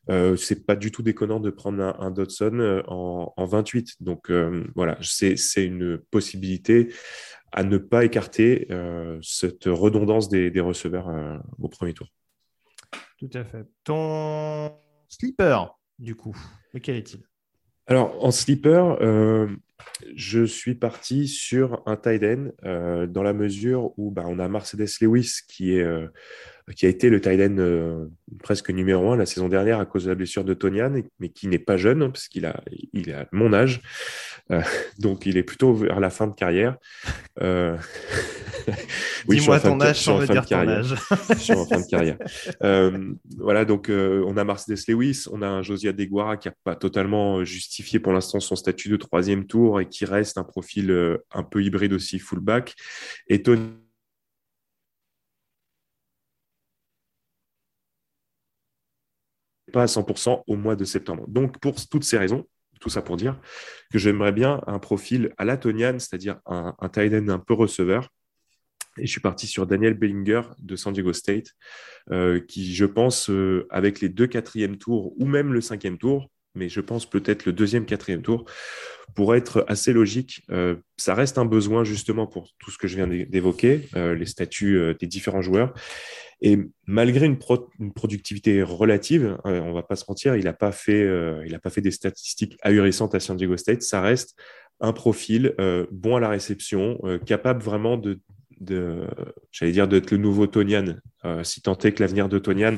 euh, 0.10 0.36
c'est 0.36 0.66
pas 0.66 0.75
du 0.75 0.92
tout 0.92 1.04
déconnant 1.04 1.39
de 1.39 1.50
prendre 1.50 1.84
un, 2.00 2.12
Dodson 2.12 2.60
euh, 2.60 2.82
en, 2.88 3.46
28. 3.46 4.01
Donc 4.01 4.32
euh, 4.32 4.66
voilà, 4.75 4.98
c'est 5.01 5.36
une 5.58 6.00
possibilité 6.12 6.92
à 7.51 7.63
ne 7.63 7.78
pas 7.78 8.06
écarter 8.06 8.68
cette 9.24 9.66
redondance 9.66 10.30
des, 10.30 10.60
receveurs 10.60 11.10
au 11.58 11.68
premier 11.68 11.94
tour. 11.96 12.08
Tout 13.18 13.30
à 13.34 13.44
fait. 13.44 13.66
Ton 13.84 14.72
sleeper, 15.08 15.75
du 15.98 16.13
coup, 16.13 16.38
lequel 16.75 16.98
est-il? 16.98 17.24
Alors, 17.88 18.24
en 18.24 18.30
sleeper, 18.30 19.00
je 20.16 20.46
suis 20.46 20.75
parti 20.75 21.28
sur 21.28 21.82
un 21.88 21.96
tight 21.96 22.24
end 22.24 23.08
dans 23.08 23.24
la 23.24 23.34
mesure 23.34 23.98
où 23.98 24.12
bah, 24.12 24.25
on 24.28 24.38
a 24.38 24.48
Mercedes 24.48 25.01
Lewis 25.01 25.39
qui 25.48 25.74
est 25.74 25.88
qui 26.76 26.86
a 26.86 26.90
été 26.90 27.10
le 27.10 27.20
tight 27.20 27.40
end 27.40 27.58
euh, 27.58 28.06
presque 28.44 28.70
numéro 28.70 29.12
un 29.12 29.18
la 29.18 29.26
saison 29.26 29.50
dernière 29.50 29.80
à 29.80 29.86
cause 29.86 30.06
de 30.06 30.10
la 30.10 30.16
blessure 30.16 30.44
de 30.44 30.54
Tonian, 30.54 31.02
mais 31.20 31.30
qui 31.30 31.48
n'est 31.48 31.60
pas 31.60 31.78
jeune, 31.78 32.04
hein, 32.04 32.10
parce 32.10 32.28
qu'il 32.28 32.46
a, 32.46 32.62
il 32.94 33.12
a 33.12 33.28
mon 33.32 33.54
âge. 33.54 33.82
Euh, 34.52 34.62
donc, 35.00 35.26
il 35.26 35.38
est 35.38 35.44
plutôt 35.44 35.74
vers 35.74 36.00
la 36.00 36.10
fin 36.10 36.28
de 36.28 36.34
carrière. 36.34 36.78
Euh... 37.42 37.78
Dis-moi 39.28 39.60
ton 39.60 39.80
âge 39.82 40.02
sans 40.02 40.20
me 40.20 40.28
dire 40.28 40.46
ton 40.46 40.68
âge. 40.68 40.96
je 41.30 41.36
suis 41.36 41.54
en 41.54 41.66
fin 41.66 41.80
de 41.80 41.88
carrière. 41.88 42.18
Euh, 42.64 43.14
voilà, 43.38 43.66
donc 43.66 43.90
on 43.90 44.38
a 44.38 44.44
Mercedes 44.44 44.80
Lewis, 44.88 45.26
on 45.32 45.42
a 45.42 45.48
un 45.48 45.64
Josiah 45.64 45.94
Deguara 45.94 46.38
qui 46.38 46.48
n'a 46.48 46.54
pas 46.64 46.76
totalement 46.76 47.44
justifié 47.44 48.00
pour 48.00 48.14
l'instant 48.14 48.40
son 48.40 48.56
statut 48.56 48.90
de 48.90 48.98
troisième 48.98 49.46
tour 49.46 49.82
et 49.82 49.88
qui 49.88 50.06
reste 50.06 50.38
un 50.38 50.44
profil 50.44 51.18
un 51.32 51.44
peu 51.44 51.64
hybride 51.64 51.94
aussi 51.94 52.20
fullback. 52.20 52.76
Et 53.28 53.42
Tony 53.42 53.70
pas 59.72 59.84
à 59.84 59.88
100% 59.88 60.44
au 60.48 60.56
mois 60.56 60.76
de 60.76 60.84
septembre. 60.84 61.26
Donc, 61.28 61.60
pour 61.60 61.76
toutes 61.88 62.04
ces 62.04 62.18
raisons, 62.18 62.46
tout 62.80 62.90
ça 62.90 63.02
pour 63.02 63.18
dire 63.18 63.40
que 63.92 63.98
j'aimerais 63.98 64.32
bien 64.32 64.62
un 64.68 64.80
profil 64.80 65.34
à 65.38 65.46
l'Atonian, 65.46 66.00
c'est-à-dire 66.00 66.40
un, 66.46 66.76
un 66.80 66.90
tight 66.90 67.14
end 67.14 67.28
un 67.30 67.40
peu 67.40 67.54
receveur. 67.54 68.10
Et 68.98 69.06
je 69.06 69.12
suis 69.12 69.22
parti 69.22 69.48
sur 69.48 69.66
Daniel 69.66 69.94
Bellinger 69.94 70.42
de 70.60 70.76
San 70.76 70.94
Diego 70.94 71.14
State, 71.14 71.48
euh, 72.12 72.40
qui, 72.40 72.74
je 72.74 72.86
pense, 72.86 73.30
euh, 73.30 73.68
avec 73.70 74.02
les 74.02 74.10
deux 74.10 74.28
quatrièmes 74.28 74.78
tours 74.78 75.14
ou 75.20 75.26
même 75.26 75.54
le 75.54 75.62
cinquième 75.62 75.98
tour, 75.98 76.30
mais 76.56 76.70
je 76.70 76.82
pense 76.82 77.10
peut-être 77.10 77.46
le 77.46 77.54
deuxième, 77.54 77.86
quatrième 77.86 78.22
tour, 78.22 78.46
pour 79.16 79.36
être 79.36 79.66
assez 79.68 79.94
logique. 79.94 80.44
Euh, 80.51 80.75
ça 80.98 81.13
reste 81.13 81.38
un 81.38 81.46
besoin 81.46 81.84
justement 81.84 82.28
pour 82.28 82.50
tout 82.60 82.72
ce 82.72 82.78
que 82.78 82.88
je 82.88 82.96
viens 82.96 83.08
d'évoquer, 83.08 83.88
les 83.96 84.25
statuts 84.25 84.96
des 85.00 85.08
différents 85.08 85.42
joueurs. 85.42 85.74
Et 86.42 86.58
malgré 86.88 87.25
une, 87.25 87.38
productivité 87.94 88.63
relative, 88.63 89.38
euh, 89.46 89.60
on 89.62 89.74
va 89.74 89.84
pas 89.84 89.96
se 89.96 90.06
mentir, 90.08 90.36
il 90.36 90.46
n'a 90.46 90.54
pas 90.54 90.72
fait, 90.72 91.04
euh, 91.04 91.46
pas 91.62 91.70
fait 91.70 91.82
des 91.82 91.92
statistiques 91.92 92.58
ahurissantes 92.62 93.13
à 93.13 93.20
San 93.20 93.36
Diego 93.36 93.58
State. 93.58 93.82
Ça 93.82 94.01
reste 94.01 94.38
un 94.80 94.94
profil 94.94 95.54
euh, 95.60 95.86
bon 95.92 96.16
à 96.16 96.20
la 96.22 96.30
réception, 96.30 96.98
capable 97.25 97.62
vraiment 97.62 97.98
de 97.98 98.20
j'allais 99.51 99.72
dire, 99.72 99.88
d'être 99.88 100.12
le 100.12 100.18
nouveau 100.18 100.46
Tonian, 100.46 100.96
si 101.44 101.62
tant 101.62 101.78
est 101.78 101.94
que 101.94 102.04
l'avenir 102.04 102.28
de 102.28 102.39
Tonian, 102.39 102.75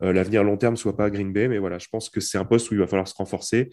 l'avenir 0.00 0.44
long 0.44 0.56
terme 0.56 0.76
soit 0.76 0.96
pas 0.96 1.06
à 1.06 1.10
Green 1.10 1.32
Bay. 1.32 1.48
Mais 1.48 1.58
voilà, 1.58 1.78
je 1.78 1.88
pense 1.90 2.08
que 2.08 2.20
c'est 2.20 2.38
un 2.38 2.44
poste 2.44 2.70
où 2.70 2.74
il 2.74 2.80
va 2.80 2.86
falloir 2.86 3.08
se 3.08 3.14
renforcer. 3.16 3.70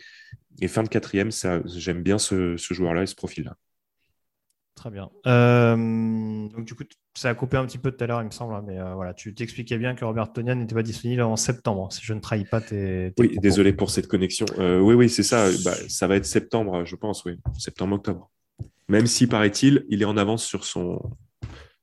Et 0.61 0.67
fin 0.67 0.83
de 0.83 0.89
quatrième, 0.89 1.31
ça, 1.31 1.61
j'aime 1.65 2.03
bien 2.03 2.17
ce, 2.17 2.57
ce 2.57 2.73
joueur-là 2.73 3.03
et 3.03 3.07
ce 3.07 3.15
profil-là. 3.15 3.55
Très 4.79 4.91
bien. 4.91 5.09
Euh, 5.27 5.75
donc 6.47 6.63
du 6.63 6.73
coup, 6.73 6.85
ça 7.13 7.29
a 7.29 7.33
coupé 7.33 7.57
un 7.57 7.65
petit 7.65 7.77
peu 7.77 7.91
tout 7.91 8.01
à 8.01 8.07
l'heure, 8.07 8.21
il 8.21 8.27
me 8.27 8.31
semble, 8.31 8.53
hein, 8.53 8.63
mais 8.65 8.79
euh, 8.79 8.93
voilà, 8.93 9.13
tu 9.13 9.35
t'expliquais 9.35 9.77
bien 9.77 9.93
que 9.93 10.05
Robert 10.05 10.31
Tonian 10.31 10.55
n'était 10.55 10.73
pas 10.73 10.83
disponible 10.83 11.21
en 11.21 11.35
septembre, 11.35 11.91
si 11.91 11.99
je 12.01 12.13
ne 12.13 12.21
trahis 12.21 12.45
pas 12.45 12.61
tes. 12.61 13.11
oui, 13.19 13.37
désolé 13.41 13.73
pour 13.73 13.89
cette 13.89 14.07
connexion. 14.07 14.45
Euh, 14.57 14.79
oui, 14.79 14.93
oui, 14.93 15.09
c'est 15.09 15.23
ça. 15.23 15.49
Bah, 15.65 15.73
ça 15.89 16.07
va 16.07 16.15
être 16.15 16.25
septembre, 16.25 16.85
je 16.85 16.95
pense, 16.95 17.25
oui, 17.25 17.37
septembre-octobre. 17.57 18.31
Même 18.87 19.05
si, 19.05 19.27
paraît-il, 19.27 19.85
il 19.89 20.01
est 20.01 20.05
en 20.05 20.15
avance 20.15 20.45
sur 20.45 20.63
son, 20.63 21.01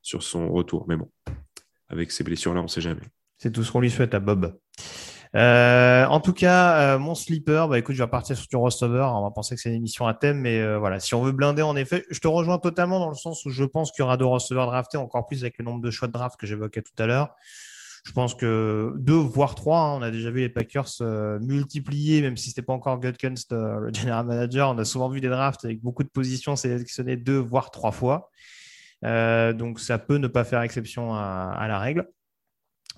sur 0.01 0.23
son 0.23 0.51
retour. 0.51 0.85
Mais 0.87 0.95
bon, 0.97 1.11
avec 1.89 2.11
ces 2.11 2.23
blessures-là, 2.23 2.61
on 2.61 2.63
ne 2.63 2.67
sait 2.67 2.81
jamais. 2.81 3.03
C'est 3.37 3.51
tout 3.51 3.63
ce 3.63 3.71
qu'on 3.71 3.81
lui 3.81 3.91
souhaite 3.91 4.15
à 4.15 4.19
Bob. 4.19 4.57
Euh, 5.37 6.05
en 6.05 6.19
tout 6.19 6.33
cas, 6.33 6.95
euh, 6.95 6.99
mon 6.99 7.13
sleeper, 7.13 7.67
bah 7.67 7.77
écoute, 7.77 7.95
je 7.95 8.03
vais 8.03 8.09
partir 8.09 8.35
sur 8.35 8.47
du 8.47 8.55
Rostover. 8.55 9.07
On 9.13 9.21
va 9.21 9.29
penser 9.29 9.53
que 9.53 9.61
c'est 9.61 9.69
une 9.69 9.75
émission 9.75 10.07
à 10.07 10.15
thème, 10.15 10.39
mais 10.39 10.59
euh, 10.59 10.79
voilà, 10.79 10.99
si 10.99 11.13
on 11.13 11.21
veut 11.21 11.31
blinder, 11.31 11.61
en 11.61 11.75
effet, 11.75 12.05
je 12.09 12.19
te 12.19 12.27
rejoins 12.27 12.57
totalement 12.57 12.99
dans 12.99 13.09
le 13.09 13.15
sens 13.15 13.45
où 13.45 13.51
je 13.51 13.63
pense 13.63 13.91
qu'il 13.91 14.01
y 14.01 14.05
aura 14.05 14.17
deux 14.17 14.25
receveurs 14.25 14.65
draftés, 14.65 14.97
encore 14.97 15.27
plus 15.27 15.43
avec 15.43 15.59
le 15.59 15.65
nombre 15.65 15.81
de 15.81 15.91
choix 15.91 16.07
de 16.07 16.13
draft 16.13 16.39
que 16.39 16.47
j'évoquais 16.47 16.81
tout 16.81 16.93
à 16.97 17.05
l'heure. 17.05 17.35
Je 18.03 18.13
pense 18.13 18.33
que 18.33 18.93
deux, 18.97 19.13
voire 19.13 19.53
trois, 19.53 19.79
hein, 19.79 19.97
on 19.97 20.01
a 20.01 20.09
déjà 20.09 20.31
vu 20.31 20.39
les 20.39 20.49
Packers 20.49 20.89
multiplier, 21.41 22.21
même 22.21 22.37
si 22.37 22.49
c'était 22.49 22.61
pas 22.63 22.73
encore 22.73 22.99
Gutkunst, 22.99 23.51
le 23.51 23.93
general 23.93 24.25
manager. 24.25 24.69
On 24.69 24.77
a 24.79 24.85
souvent 24.85 25.09
vu 25.09 25.21
des 25.21 25.27
drafts 25.27 25.65
avec 25.65 25.81
beaucoup 25.81 26.03
de 26.03 26.09
positions 26.09 26.55
sélectionnées 26.55 27.17
deux, 27.17 27.37
voire 27.37 27.69
trois 27.69 27.91
fois. 27.91 28.31
donc 29.03 29.79
ça 29.81 29.99
peut 29.99 30.17
ne 30.17 30.27
pas 30.27 30.45
faire 30.45 30.61
exception 30.61 31.13
à, 31.13 31.53
à 31.55 31.67
la 31.67 31.77
règle. 31.77 32.07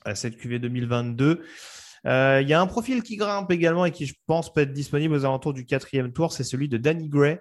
À 0.06 0.16
cette 0.16 0.38
QV 0.38 0.60
2022. 0.60 1.42
Euh, 2.06 2.40
il 2.42 2.50
y 2.50 2.54
a 2.54 2.62
un 2.62 2.68
profil 2.68 3.04
qui 3.04 3.18
grimpe 3.18 3.52
également 3.52 3.86
et 3.86 3.92
qui, 3.92 4.06
je 4.06 4.14
pense, 4.26 4.54
peut 4.54 4.62
être 4.62 4.74
disponible 4.74 5.14
aux 5.14 5.26
alentours 5.26 5.54
du 5.54 5.66
quatrième 5.66 6.12
tour. 6.12 6.32
C'est 6.34 6.44
celui 6.44 6.70
de 6.70 6.78
Danny 6.78 7.10
Gray, 7.10 7.40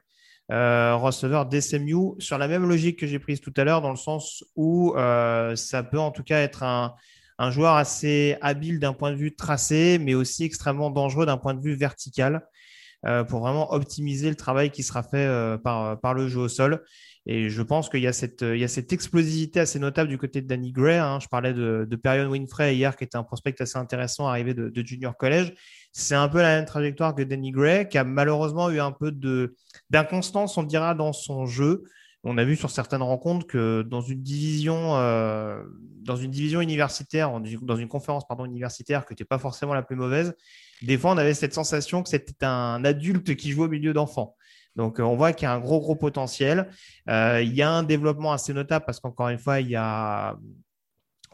euh, 0.50 0.96
receveur 0.96 1.46
d'SMU, 1.46 2.14
sur 2.18 2.38
la 2.38 2.48
même 2.48 2.68
logique 2.68 2.98
que 2.98 3.06
j'ai 3.06 3.18
prise 3.18 3.40
tout 3.40 3.54
à 3.56 3.64
l'heure, 3.64 3.80
dans 3.80 3.90
le 3.90 3.96
sens 3.96 4.44
où 4.56 4.94
euh, 4.96 5.54
ça 5.56 5.82
peut 5.82 5.98
en 6.00 6.10
tout 6.10 6.24
cas 6.24 6.40
être 6.40 6.62
un, 6.62 6.94
joueur 7.50 7.74
assez 7.74 8.36
habile 8.40 8.80
d'un 8.80 8.92
point 8.92 9.12
de 9.12 9.16
vue 9.16 9.34
tracé, 9.34 9.98
mais 10.00 10.14
aussi 10.14 10.44
extrêmement 10.44 10.90
dangereux 10.90 11.24
d'un 11.24 11.36
point 11.36 11.54
de 11.54 11.60
vue 11.60 11.74
vertical. 11.74 12.42
pour 13.28 13.38
vraiment 13.38 13.72
optimiser 13.72 14.28
le 14.28 14.34
travail 14.34 14.70
qui 14.70 14.82
sera 14.82 15.04
fait 15.04 15.28
par, 15.62 16.00
par 16.00 16.14
le 16.14 16.26
jeu 16.26 16.40
au 16.40 16.48
sol. 16.48 16.82
Et 17.30 17.50
je 17.50 17.60
pense 17.60 17.90
qu'il 17.90 18.00
y, 18.00 18.04
y 18.04 18.06
a 18.06 18.12
cette 18.68 18.92
explosivité 18.92 19.60
assez 19.60 19.78
notable 19.78 20.08
du 20.08 20.16
côté 20.16 20.40
de 20.40 20.46
Danny 20.46 20.72
Gray. 20.72 20.96
Hein. 20.96 21.18
Je 21.20 21.28
parlais 21.28 21.52
de, 21.52 21.86
de 21.88 21.96
Perion 21.96 22.30
Winfrey 22.30 22.74
hier, 22.74 22.96
qui 22.96 23.04
était 23.04 23.18
un 23.18 23.22
prospect 23.22 23.54
assez 23.60 23.76
intéressant 23.76 24.26
arrivé 24.26 24.54
de, 24.54 24.70
de 24.70 24.86
junior 24.86 25.14
college. 25.14 25.52
C'est 25.92 26.14
un 26.14 26.26
peu 26.28 26.40
la 26.40 26.56
même 26.56 26.64
trajectoire 26.64 27.14
que 27.14 27.22
Danny 27.22 27.50
Gray, 27.50 27.86
qui 27.86 27.98
a 27.98 28.04
malheureusement 28.04 28.70
eu 28.70 28.80
un 28.80 28.92
peu 28.92 29.12
d'inconstance, 29.90 30.56
on 30.56 30.62
dira, 30.62 30.94
dans 30.94 31.12
son 31.12 31.44
jeu. 31.44 31.84
On 32.24 32.38
a 32.38 32.44
vu 32.44 32.56
sur 32.56 32.70
certaines 32.70 33.02
rencontres 33.02 33.46
que 33.46 33.82
dans 33.82 34.00
une 34.00 34.22
division, 34.22 34.96
euh, 34.96 35.62
dans 36.00 36.16
une 36.16 36.30
division 36.30 36.62
universitaire, 36.62 37.30
dans 37.60 37.76
une 37.76 37.88
conférence 37.88 38.26
pardon, 38.26 38.46
universitaire 38.46 39.04
qui 39.04 39.12
n'était 39.12 39.26
pas 39.26 39.38
forcément 39.38 39.74
la 39.74 39.82
plus 39.82 39.96
mauvaise, 39.96 40.34
des 40.82 40.96
fois 40.96 41.12
on 41.12 41.18
avait 41.18 41.34
cette 41.34 41.54
sensation 41.54 42.02
que 42.02 42.08
c'était 42.08 42.44
un 42.44 42.84
adulte 42.84 43.36
qui 43.36 43.50
jouait 43.50 43.66
au 43.66 43.70
milieu 43.70 43.92
d'enfants. 43.92 44.34
Donc, 44.78 45.00
euh, 45.00 45.02
on 45.02 45.16
voit 45.16 45.32
qu'il 45.32 45.44
y 45.44 45.48
a 45.48 45.52
un 45.52 45.58
gros, 45.58 45.80
gros 45.80 45.96
potentiel. 45.96 46.70
Euh, 47.10 47.42
il 47.42 47.52
y 47.52 47.62
a 47.62 47.70
un 47.70 47.82
développement 47.82 48.32
assez 48.32 48.54
notable 48.54 48.84
parce 48.86 49.00
qu'encore 49.00 49.28
une 49.28 49.38
fois, 49.38 49.60
il 49.60 49.68
y 49.68 49.76
a, 49.76 50.38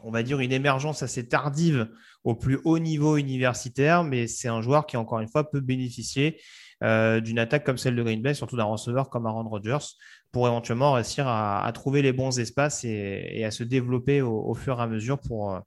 on 0.03 0.09
va 0.09 0.23
dire, 0.23 0.39
une 0.39 0.51
émergence 0.51 1.03
assez 1.03 1.27
tardive 1.29 1.87
au 2.23 2.33
plus 2.33 2.59
haut 2.65 2.79
niveau 2.79 3.17
universitaire, 3.17 4.03
mais 4.03 4.25
c'est 4.25 4.47
un 4.47 4.61
joueur 4.61 4.87
qui, 4.87 4.97
encore 4.97 5.19
une 5.19 5.27
fois, 5.27 5.49
peut 5.49 5.61
bénéficier 5.61 6.41
euh, 6.83 7.21
d'une 7.21 7.37
attaque 7.37 7.63
comme 7.63 7.77
celle 7.77 7.95
de 7.95 8.01
Green 8.01 8.23
Bay, 8.23 8.33
surtout 8.33 8.57
d'un 8.57 8.63
receveur 8.63 9.11
comme 9.11 9.27
Aaron 9.27 9.47
Rodgers, 9.47 9.93
pour 10.31 10.47
éventuellement 10.47 10.93
réussir 10.93 11.27
à, 11.27 11.71
trouver 11.71 12.01
les 12.01 12.13
bons 12.13 12.39
espaces 12.39 12.83
et, 12.83 13.43
à 13.45 13.51
se 13.51 13.63
développer 13.63 14.23
au, 14.23 14.55
fur 14.55 14.79
et 14.79 14.81
à 14.81 14.87
mesure 14.87 15.19
pour, 15.19 15.61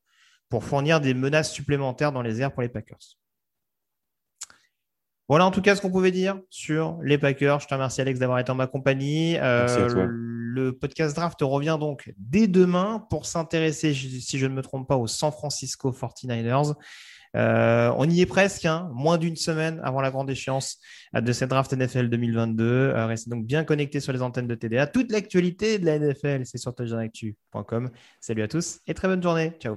pour 0.48 0.64
fournir 0.64 1.00
des 1.00 1.14
menaces 1.14 1.52
supplémentaires 1.52 2.10
dans 2.10 2.22
les 2.22 2.40
airs 2.40 2.52
pour 2.52 2.62
les 2.62 2.68
Packers. 2.68 3.16
Voilà 5.28 5.44
en 5.44 5.50
tout 5.50 5.60
cas 5.60 5.76
ce 5.76 5.82
qu'on 5.82 5.90
pouvait 5.90 6.10
dire 6.10 6.40
sur 6.48 6.98
les 7.02 7.18
Packers. 7.18 7.60
Je 7.60 7.66
te 7.66 7.74
remercie 7.74 8.00
Alex 8.00 8.18
d'avoir 8.18 8.38
été 8.38 8.50
en 8.50 8.54
ma 8.54 8.66
compagnie. 8.66 9.36
Euh, 9.38 10.06
le 10.08 10.72
podcast 10.72 11.14
draft 11.14 11.38
revient 11.42 11.76
donc 11.78 12.12
dès 12.16 12.48
demain 12.48 13.06
pour 13.10 13.26
s'intéresser, 13.26 13.92
si 13.92 14.38
je 14.38 14.46
ne 14.46 14.54
me 14.54 14.62
trompe 14.62 14.88
pas, 14.88 14.96
aux 14.96 15.06
San 15.06 15.30
Francisco 15.30 15.92
49ers. 15.92 16.74
Euh, 17.36 17.92
on 17.96 18.08
y 18.08 18.22
est 18.22 18.26
presque, 18.26 18.64
hein, 18.64 18.90
moins 18.94 19.18
d'une 19.18 19.36
semaine 19.36 19.80
avant 19.84 20.00
la 20.00 20.10
grande 20.10 20.30
échéance 20.30 20.78
de 21.12 21.32
cette 21.32 21.50
draft 21.50 21.72
NFL 21.72 22.08
2022. 22.08 22.64
Euh, 22.64 23.06
restez 23.06 23.30
donc 23.30 23.44
bien 23.44 23.64
connectés 23.64 24.00
sur 24.00 24.12
les 24.12 24.22
antennes 24.22 24.46
de 24.46 24.54
TDA. 24.54 24.86
Toute 24.86 25.12
l'actualité 25.12 25.78
de 25.78 25.86
la 25.86 25.98
NFL, 25.98 26.46
c'est 26.46 26.58
sur 26.58 26.74
touchdownactu.com. 26.74 27.90
Salut 28.20 28.42
à 28.42 28.48
tous 28.48 28.80
et 28.86 28.94
très 28.94 29.08
bonne 29.08 29.22
journée. 29.22 29.52
Ciao. 29.60 29.76